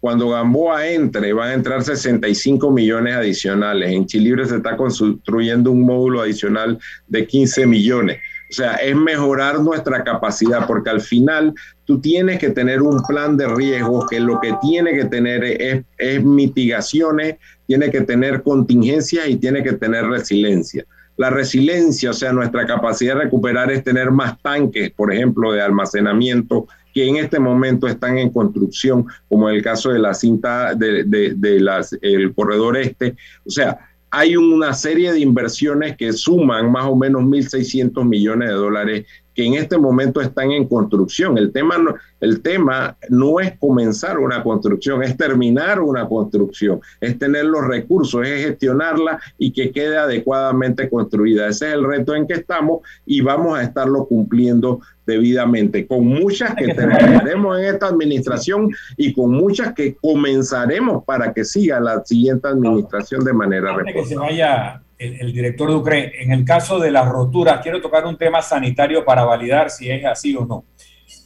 [0.00, 3.90] cuando Gamboa entre, van a entrar 65 millones adicionales.
[3.92, 8.18] En Chilibre se está construyendo un módulo adicional de 15 millones.
[8.50, 13.36] O sea, es mejorar nuestra capacidad, porque al final tú tienes que tener un plan
[13.36, 17.36] de riesgo que lo que tiene que tener es, es mitigaciones,
[17.66, 20.84] tiene que tener contingencias y tiene que tener resiliencia.
[21.20, 25.60] La resiliencia, o sea, nuestra capacidad de recuperar es tener más tanques, por ejemplo, de
[25.60, 30.74] almacenamiento que en este momento están en construcción, como en el caso de la cinta
[30.74, 33.16] de, de, las, el corredor este.
[33.44, 38.54] O sea, hay una serie de inversiones que suman más o menos 1.600 millones de
[38.54, 39.06] dólares
[39.40, 41.38] que en este momento están en construcción.
[41.38, 47.18] El tema, no, el tema no es comenzar una construcción, es terminar una construcción, es
[47.18, 51.48] tener los recursos, es gestionarla y que quede adecuadamente construida.
[51.48, 56.54] Ese es el reto en que estamos y vamos a estarlo cumpliendo debidamente, con muchas
[56.54, 58.68] que terminaremos en esta administración
[58.98, 64.02] y con muchas que comenzaremos para que siga la siguiente administración de manera responsable.
[64.02, 68.16] que se vaya el, director Ducre, en el caso de las roturas, quiero tocar un
[68.16, 70.64] tema sanitario para validar si es así o no.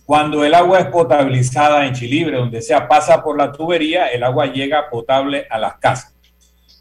[0.06, 4.46] Cuando el agua es potabilizada en Chilibre, donde sea, pasa por la tubería, el agua
[4.46, 6.14] llega potable a las casas.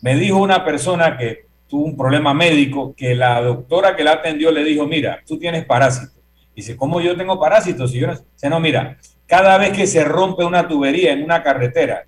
[0.01, 4.51] Me dijo una persona que tuvo un problema médico que la doctora que la atendió
[4.51, 6.13] le dijo, mira, tú tienes parásitos
[6.55, 7.93] Dice, ¿cómo yo tengo parásitos?
[7.93, 11.41] Y yo no, dice, no, mira, cada vez que se rompe una tubería en una
[11.41, 12.03] carretera,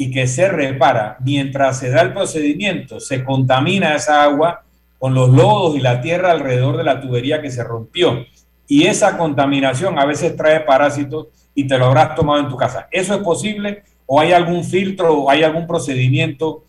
[0.00, 4.62] y que se repara, mientras se da el procedimiento, se contamina esa agua
[4.96, 8.24] con los lodos y la tierra alrededor de la tubería que se rompió.
[8.68, 12.86] Y esa contaminación a veces trae parásitos y te lo habrás tomado en tu casa.
[12.92, 16.64] ¿Eso es posible o hay algún filtro o hay algún procedimiento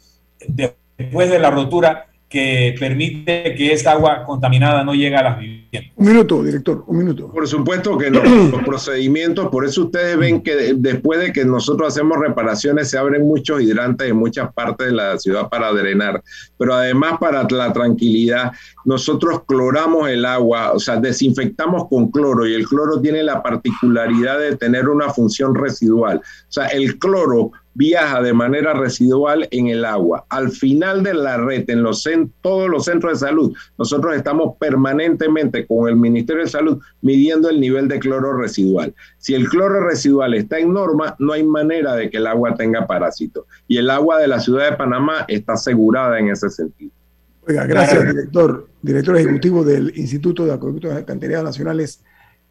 [0.47, 5.91] después de la rotura que permite que esa agua contaminada no llegue a las viviendas.
[5.95, 7.32] Un minuto, director, un minuto.
[7.32, 11.88] Por supuesto que no, los procedimientos, por eso ustedes ven que después de que nosotros
[11.88, 16.21] hacemos reparaciones se abren muchos hidrantes en muchas partes de la ciudad para drenar,
[16.57, 18.51] pero además para la tranquilidad,
[18.86, 24.38] nosotros cloramos el agua, o sea, desinfectamos con cloro y el cloro tiene la particularidad
[24.38, 26.17] de tener una función residual.
[26.17, 30.26] O sea, el cloro viaja de manera residual en el agua.
[30.30, 32.07] Al final de la red, en los,
[32.41, 37.59] todos los centros de salud, nosotros estamos permanentemente con el Ministerio de Salud midiendo el
[37.59, 38.93] nivel de cloro residual.
[39.17, 42.86] Si el cloro residual está en norma, no hay manera de que el agua tenga
[42.88, 43.45] parásitos.
[43.67, 46.91] Y el agua de la ciudad de Panamá está asegurada en ese sentido.
[47.47, 52.03] Oiga, gracias, director, director ejecutivo del Instituto de Acueductos Alcantarillados Nacionales,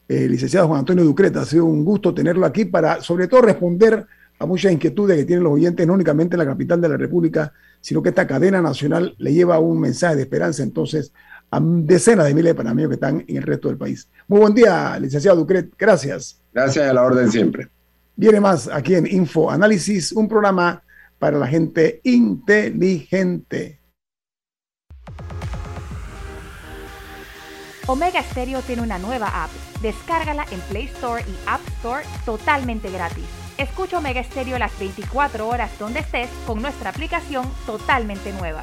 [0.09, 1.43] eh, licenciado Juan Antonio Ducreta.
[1.43, 4.07] Ha sido un gusto tenerlo aquí para, sobre todo, responder
[4.39, 7.53] a muchas inquietudes que tienen los oyentes, no únicamente en la capital de la República,
[7.80, 11.12] sino que esta cadena nacional le lleva un mensaje de esperanza entonces
[11.51, 14.09] a decenas de miles de panameños que están en el resto del país.
[14.26, 15.72] Muy buen día, licenciado Ducret.
[15.78, 16.41] Gracias.
[16.53, 17.68] Gracias a la orden siempre.
[18.16, 20.82] Viene más aquí en Info Análisis, un programa
[21.18, 23.80] para la gente inteligente.
[27.86, 29.51] Omega Stereo tiene una nueva app.
[29.80, 33.24] Descárgala en Play Store y App Store totalmente gratis.
[33.59, 38.63] Escucha Omega Stereo las 24 horas donde estés con nuestra aplicación totalmente nueva.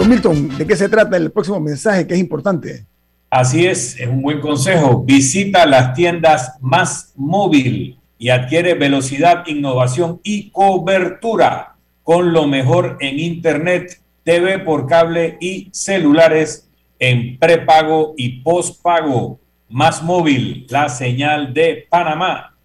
[0.00, 2.86] Don Milton, ¿de qué se trata el próximo mensaje que es importante?
[3.28, 5.04] Así es, es un buen consejo.
[5.04, 13.18] Visita las tiendas más móvil y adquiere velocidad, innovación y cobertura con lo mejor en
[13.18, 16.66] Internet, TV por cable y celulares
[16.98, 19.38] en prepago y postpago.
[19.68, 22.56] Más móvil, la señal de Panamá.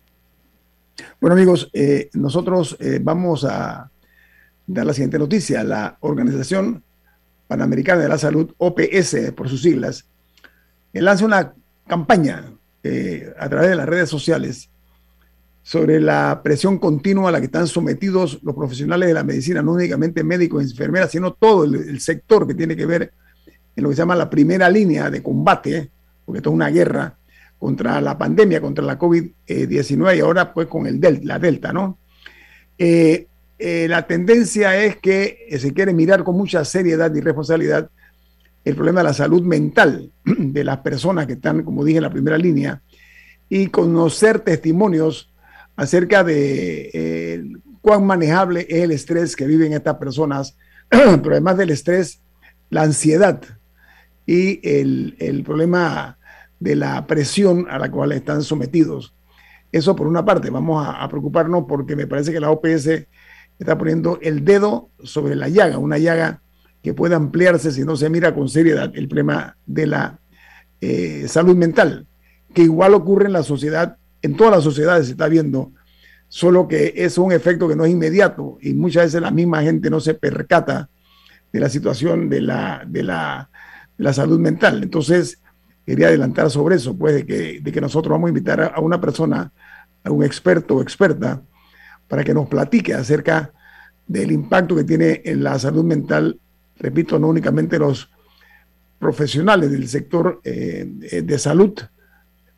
[1.19, 3.91] Bueno amigos, eh, nosotros eh, vamos a
[4.67, 5.65] dar la siguiente noticia.
[5.65, 6.84] La Organización
[7.47, 10.05] Panamericana de la Salud, OPS por sus siglas,
[10.93, 11.53] eh, lanza una
[11.87, 12.51] campaña
[12.83, 14.69] eh, a través de las redes sociales
[15.65, 19.73] sobre la presión continua a la que están sometidos los profesionales de la medicina, no
[19.73, 23.11] únicamente médicos y enfermeras, sino todo el, sector que tiene que ver
[23.75, 25.89] en lo que se llama la primera línea de combate,
[26.23, 27.17] porque esto es una guerra
[27.57, 31.97] contra la pandemia, contra la COVID-19 y ahora pues con el delta, la Delta, ¿no?
[32.77, 33.25] Eh,
[33.57, 37.89] eh, la tendencia es que se quiere mirar con mucha seriedad y responsabilidad
[38.65, 42.09] el problema de la salud mental de las personas que están, como dije, en la
[42.09, 42.81] primera línea
[43.47, 45.31] y conocer testimonios
[45.75, 47.43] acerca de eh,
[47.81, 50.57] cuán manejable es el estrés que viven estas personas,
[50.89, 52.21] pero además del estrés,
[52.69, 53.41] la ansiedad
[54.25, 56.17] y el, problema
[56.59, 59.13] de la presión a la cual están sometidos.
[59.71, 63.05] Eso por una parte, vamos a preocuparnos porque me parece que la OPS
[63.59, 66.41] está poniendo el dedo sobre la llaga, una llaga
[66.83, 70.19] que puede ampliarse si no se mira con seriedad el problema de la
[70.81, 72.05] eh, salud mental,
[72.53, 75.71] que igual ocurre en la sociedad, en todas las sociedades se está viendo,
[76.27, 79.89] solo que es un efecto que no es inmediato y muchas veces la misma gente
[79.89, 80.89] no se percata
[81.51, 83.49] de la situación de la, de la,
[84.13, 84.83] salud mental.
[84.83, 85.41] Entonces,
[85.85, 88.99] quería adelantar sobre eso, pues, de que, de que nosotros vamos a invitar a, una
[88.99, 89.51] persona,
[90.03, 91.41] a un experto o experta,
[92.07, 93.51] para que nos platique acerca
[94.07, 96.39] del impacto que tiene en la salud mental,
[96.77, 98.09] repito, no únicamente los
[98.99, 101.73] profesionales del sector eh, de salud,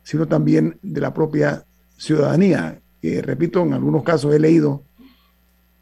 [0.02, 1.64] sino también de la propia
[1.96, 4.84] ciudadanía, que, repito, en algunos casos he leído,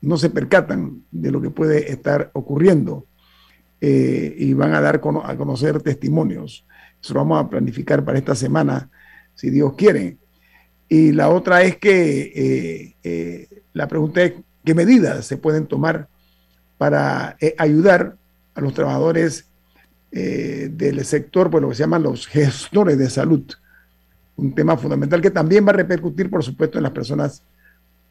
[0.01, 3.07] no se percatan de lo que puede estar ocurriendo
[3.81, 6.67] eh, y van a dar a conocer testimonios.
[7.03, 8.91] Eso lo vamos a planificar para esta semana,
[9.35, 10.19] si Dios quiere.
[10.89, 14.33] Y la otra es que eh, la pregunta es,
[14.65, 16.09] ¿qué medidas se pueden tomar
[16.79, 18.17] para ayudar
[18.55, 19.47] a los trabajadores
[20.13, 23.43] eh, del sector, pues lo que se llaman los gestores de salud.
[24.37, 27.43] Un tema fundamental que también va a repercutir, por supuesto, en las personas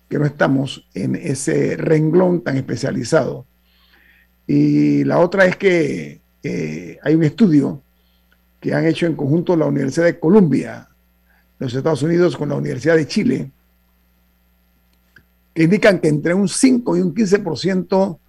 [0.08, 3.48] que no estamos en ese renglón tan especializado.
[4.46, 7.82] Y la otra es que eh, hay un estudio
[8.60, 10.88] que han hecho en conjunto la Universidad de Columbia,
[11.58, 13.52] los Estados Unidos, con la Universidad de Chile,
[15.56, 18.20] que indican que entre un 5 y un 15%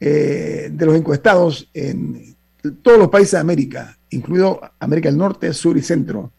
[0.00, 2.34] eh, de los encuestados en
[2.82, 6.32] todos los países de América, incluido América del Norte, Sur y Centro,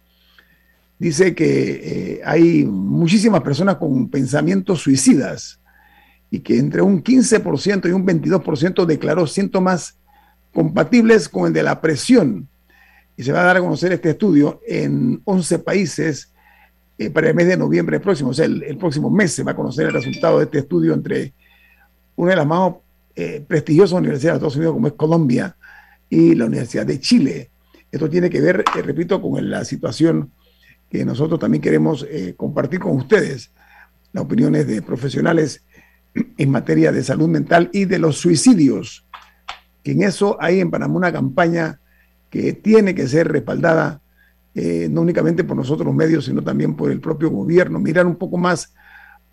[0.97, 5.59] dice que eh, hay muchísimas personas con pensamientos suicidas
[6.31, 9.99] y que entre un 15% y un 22% declaró síntomas
[10.51, 12.49] compatibles con el de la presión.
[13.15, 16.33] Y se va a dar a conocer este estudio en 11 países
[16.97, 18.29] eh, para el mes de noviembre próximo.
[18.29, 21.33] O sea, el, próximo mes se va a conocer el resultado de este estudio entre
[22.15, 22.73] una de las más
[23.15, 25.55] eh, prestigiosas universidades de Estados Unidos, como es Colombia,
[26.09, 27.49] y la Universidad de Chile.
[27.91, 30.31] Esto tiene que ver, eh, repito, con la situación
[30.89, 33.51] que nosotros también queremos eh, compartir con ustedes,
[34.11, 35.63] las opiniones de profesionales
[36.37, 39.05] en materia de salud mental y de los suicidios,
[39.83, 41.79] que en eso hay en Panamá una campaña
[42.29, 44.01] que tiene que ser respaldada
[44.55, 48.15] eh, no únicamente por nosotros los medios, sino también por el propio gobierno, mirar un
[48.15, 48.73] poco más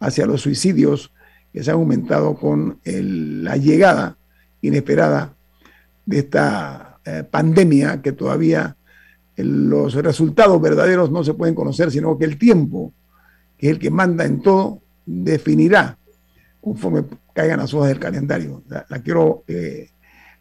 [0.01, 1.13] hacia los suicidios
[1.53, 4.17] que se han aumentado con la llegada
[4.61, 5.35] inesperada
[6.05, 8.77] de esta eh, pandemia que todavía
[9.37, 12.93] los resultados verdaderos no se pueden conocer, sino que el tiempo,
[13.59, 15.99] que es el que manda en todo, definirá
[16.61, 18.63] conforme caigan las hojas del calendario.
[18.69, 19.91] La, quiero eh,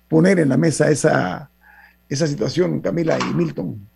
[0.08, 1.50] poner en la mesa esa,
[2.10, 3.88] esa situación, Camila y Milton.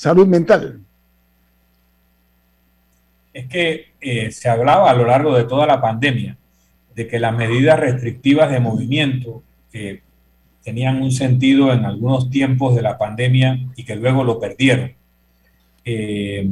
[0.00, 0.80] Salud mental.
[3.34, 6.38] Es que eh, se hablaba a lo largo de toda la pandemia
[6.94, 10.00] de que las medidas restrictivas de movimiento que
[10.64, 14.94] tenían un sentido en algunos tiempos de la pandemia y que luego lo perdieron.
[15.84, 16.48] Eh,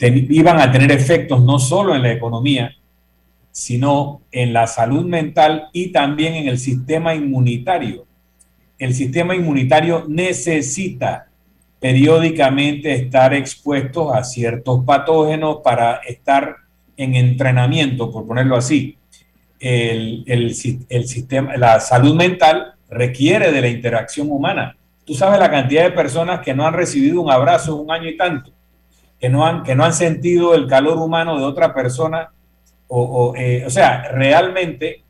[0.00, 2.74] iban a tener efectos no solo en la economía,
[3.52, 8.04] sino en la salud mental y también en el sistema inmunitario.
[8.80, 11.29] El sistema inmunitario necesita
[11.80, 16.56] periódicamente estar expuesto a ciertos patógenos para estar
[16.96, 18.98] en entrenamiento, por ponerlo así.
[19.58, 24.76] El, el, sistema, la salud mental requiere de la interacción humana.
[25.04, 28.16] Tú sabes la cantidad de personas que no han recibido un abrazo un año y
[28.16, 28.52] tanto,
[29.18, 32.30] que no han, que no han sentido el calor humano de otra persona.
[32.88, 35.04] O, eh, o sea, realmente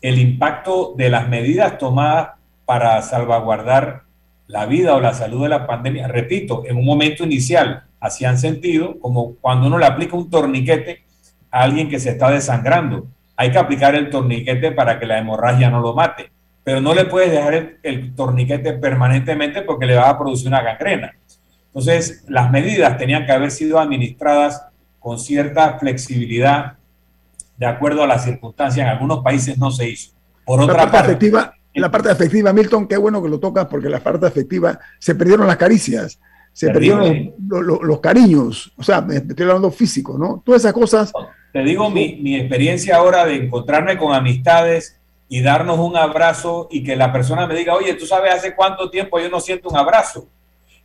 [0.00, 2.30] el impacto de las medidas tomadas
[2.64, 4.05] para salvaguardar
[4.46, 8.98] la vida o la salud de la pandemia, repito, en un momento inicial hacían sentido,
[9.00, 11.04] como cuando uno le aplica un torniquete
[11.50, 13.06] a alguien que se está desangrando.
[13.36, 16.30] Hay que aplicar el torniquete para que la hemorragia no lo mate
[16.66, 21.14] pero no le puedes dejar el, torniquete permanentemente porque le va a producir una gangrena.
[21.68, 24.66] Entonces, las medidas tenían que haber sido administradas
[24.98, 26.72] con cierta flexibilidad
[27.56, 28.84] de acuerdo a las circunstancias.
[28.84, 30.10] En algunos países no se hizo.
[30.44, 31.30] Por otra parte,
[31.76, 35.14] afectiva, la parte afectiva, Milton, qué bueno que lo tocas porque la parte afectiva se
[35.14, 36.18] perdieron las caricias,
[36.52, 40.42] se perdieron los, cariños, o sea, me estoy hablando físico, ¿no?
[40.44, 41.12] Todas esas cosas.
[41.52, 44.98] Te digo mi, mi experiencia ahora de encontrarme con amistades
[45.28, 48.90] y darnos un abrazo y que la persona me diga, oye, tú sabes hace cuánto
[48.90, 50.28] tiempo yo no siento un abrazo.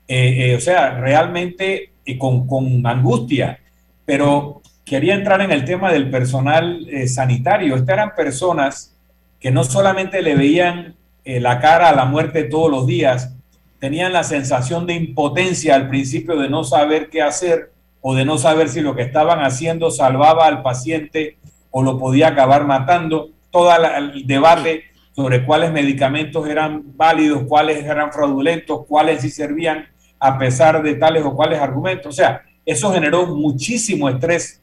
[0.07, 3.59] Eh, eh, o sea, realmente eh, con, con, angustia.
[4.03, 7.75] Pero quería entrar en el tema del personal sanitario.
[7.75, 8.97] Estas eran personas
[9.41, 13.35] que no solamente le veían la cara a la muerte todos los días,
[13.79, 18.37] tenían la sensación de impotencia al principio de no saber qué hacer o de no
[18.37, 21.37] saber si lo que estaban haciendo salvaba al paciente
[21.71, 24.83] o lo podía acabar matando todo el debate
[25.13, 29.87] sobre cuáles medicamentos eran válidos, cuáles eran fraudulentos, cuáles sí servían
[30.19, 32.07] a pesar de tales o cuales argumentos.
[32.07, 34.61] O sea, eso generó muchísimo estrés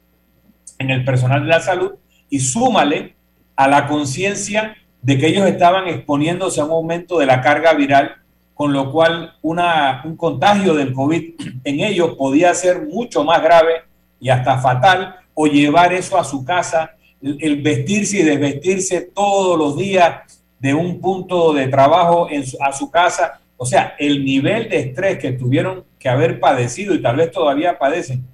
[0.79, 1.93] en el personal de la salud
[2.31, 3.16] y súmale
[3.59, 8.13] a la conciencia de que ellos estaban exponiéndose a un aumento de la carga viral,
[8.55, 11.35] con lo cual un contagio del COVID
[11.65, 13.83] en ellos podía ser mucho más grave
[14.21, 19.77] y hasta fatal, o llevar eso a su casa, el, vestirse y desvestirse todos los
[19.77, 22.29] días de un punto de trabajo
[22.61, 23.41] a su casa.
[23.57, 27.77] O sea, el nivel de estrés que tuvieron que haber padecido y tal vez todavía
[27.77, 28.25] padecen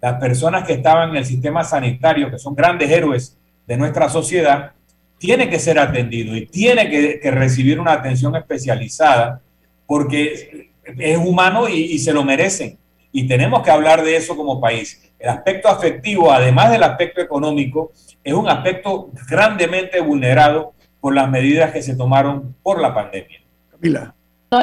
[0.00, 3.36] las personas que estaban en el sistema sanitario, que son grandes héroes
[3.70, 4.72] de nuestra sociedad,
[5.16, 9.40] tiene que ser atendido y tiene que, recibir una atención especializada
[9.86, 12.78] porque es humano y, y, se lo merecen.
[13.12, 15.00] Y tenemos que hablar de eso como país.
[15.20, 17.92] El aspecto afectivo, además del aspecto económico,
[18.24, 23.40] es un aspecto grandemente vulnerado por las medidas que se tomaron por la pandemia.
[23.70, 24.14] Camila.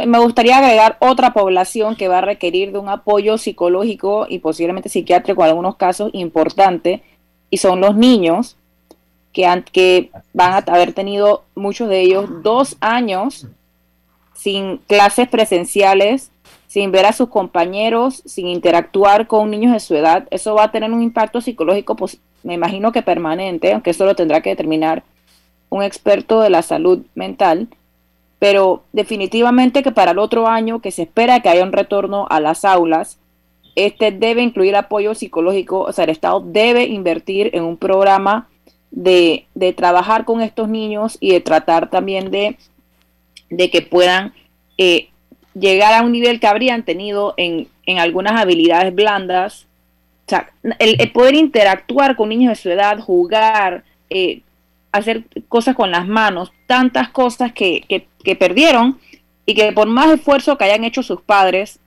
[0.05, 4.89] Me gustaría agregar otra población que va a requerir de un apoyo psicológico y posiblemente
[4.89, 7.03] psiquiátrico en algunos casos importante,
[7.49, 8.56] y son los niños
[9.71, 13.47] que, van a haber tenido muchos de ellos dos años
[14.33, 16.31] sin clases presenciales,
[16.67, 20.27] sin ver a sus compañeros, sin interactuar con niños de su edad.
[20.31, 24.15] Eso va a tener un impacto psicológico, pues, me imagino que permanente, aunque eso lo
[24.15, 25.03] tendrá que determinar
[25.69, 27.67] un experto de la salud mental
[28.39, 32.39] pero definitivamente que para el otro año que se espera que haya un retorno a
[32.39, 33.17] las aulas,
[33.75, 38.47] este debe incluir apoyo psicológico, o sea, el Estado debe invertir en un programa
[38.97, 42.57] de, trabajar con estos niños y de tratar también de,
[43.49, 44.33] de que puedan
[44.77, 45.09] eh,
[45.53, 47.67] llegar a un nivel que habrían tenido en,
[47.99, 49.67] algunas habilidades blandas.
[50.25, 54.41] O sea, el, poder interactuar con niños de su edad, jugar, eh,
[54.91, 58.99] hacer cosas con las manos, tantas cosas que, que, perdieron
[59.45, 61.79] y que por más esfuerzo que hayan hecho sus padres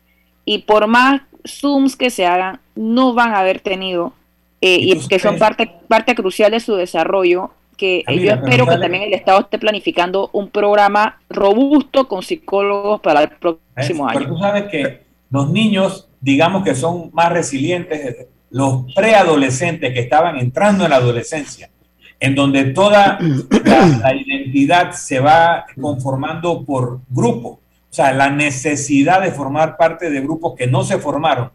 [0.47, 4.15] y por más Zooms que se hagan, no van a haber tenido
[4.61, 7.51] eh, y que son parte, parte crucial de su desarrollo.
[7.77, 13.23] Que yo espero que también el Estado esté planificando un programa robusto con psicólogos para
[13.23, 14.19] el próximo año.
[14.19, 15.01] Pero tú sabes que
[15.31, 21.71] los niños, digamos que son más resilientes, los preadolescentes que estaban entrando en la adolescencia,
[22.19, 23.19] en donde toda
[24.03, 30.21] la, identidad se va conformando por grupo, o sea, la necesidad de formar parte de
[30.21, 31.51] grupos que no se formaron.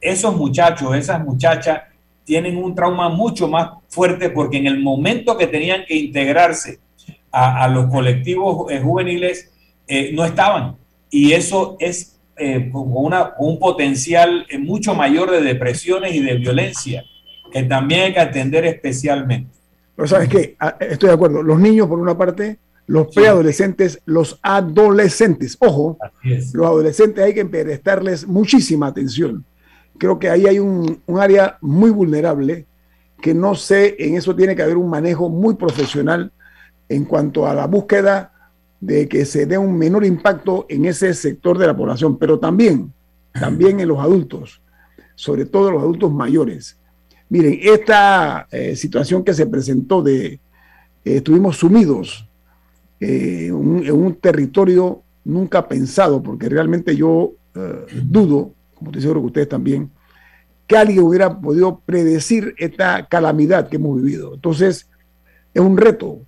[0.00, 1.82] Esos muchachos, esas muchachas
[2.24, 6.80] tienen un trauma mucho más fuerte porque en el momento que tenían que integrarse
[7.30, 9.50] a, los colectivos eh, juveniles,
[9.88, 10.76] eh, no estaban.
[11.10, 17.04] Y eso es eh, con, una, un potencial mucho mayor de depresiones y de violencia
[17.52, 19.50] que también hay que atender especialmente.
[19.94, 21.42] Pero sabes qué, ah, estoy de acuerdo.
[21.42, 25.56] Los niños, por una parte, los preadolescentes, los adolescentes.
[25.60, 29.44] Ojo, los adolescentes hay que prestarles muchísima atención.
[29.98, 32.66] Creo que ahí hay un, un, área muy vulnerable
[33.20, 36.32] que no sé, en eso tiene que haber un manejo muy profesional
[36.88, 38.32] en cuanto a la búsqueda
[38.82, 42.92] de que se dé un menor impacto en ese sector de la población, pero también,
[43.32, 44.60] también en los adultos,
[45.14, 46.76] sobre todo los adultos mayores.
[47.28, 50.40] Miren, esta eh, situación que se presentó de, eh,
[51.04, 52.28] estuvimos sumidos
[52.98, 53.54] eh, en
[53.92, 57.34] un territorio nunca pensado, porque realmente yo
[58.04, 58.52] dudo,
[58.82, 59.90] como estoy seguro que ustedes también,
[60.66, 64.34] que alguien hubiera podido predecir esta calamidad que hemos vivido.
[64.34, 64.88] Entonces,
[65.54, 66.20] es un reto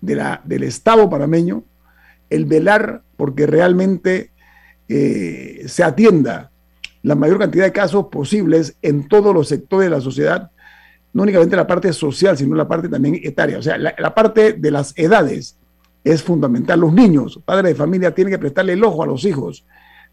[0.00, 1.64] de la, del Estado panameño
[2.30, 4.30] el velar porque realmente
[4.88, 6.50] se atienda
[7.02, 10.50] la mayor cantidad de casos posibles en todos los sectores de la sociedad,
[11.12, 13.58] no únicamente la parte social, sino la parte también etaria.
[13.58, 15.56] O sea, la, parte de las edades
[16.04, 16.80] es fundamental.
[16.80, 19.64] Los niños, padres de familia, tienen que prestarle el ojo a los hijos.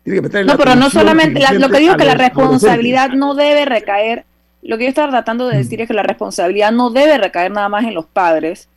[0.04, 4.26] Que no, pero no solamente, lo que digo es que la responsabilidad no debe recaer,
[4.62, 7.70] lo que yo estaba tratando de decir es que la responsabilidad no debe recaer nada
[7.70, 8.70] más en los padres,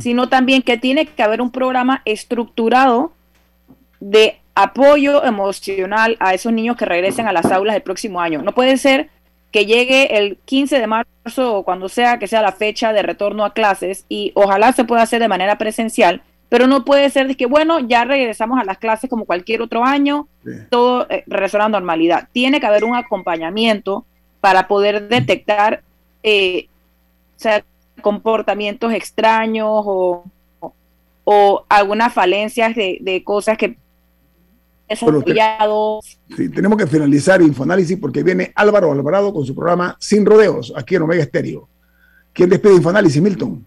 [0.00, 3.12] sino también que tiene que haber un programa estructurado
[4.00, 8.42] de apoyo emocional a esos niños que regresen a las aulas el próximo año.
[8.42, 9.10] No puede ser
[9.50, 13.44] que llegue el 15 de marzo o cuando sea que sea la fecha de retorno
[13.44, 17.36] a clases y ojalá se pueda hacer de manera presencial, pero no puede ser de
[17.36, 20.28] que, bueno, ya regresamos a las clases como cualquier otro año,
[20.70, 22.28] todo eh, regresó a la normalidad.
[22.32, 24.06] Tiene que haber un acompañamiento
[24.40, 25.82] para poder detectar
[26.22, 26.68] eh,
[28.00, 30.24] comportamientos extraños o,
[31.24, 33.76] o algunas falencias de, de cosas que
[36.34, 40.96] sí, tenemos que finalizar Infoanálisis porque viene Álvaro Alvarado con su programa Sin Rodeos, aquí
[40.96, 41.68] en Omega Estéreo.
[42.32, 43.66] ¿Quién despide Infoanálisis, Milton?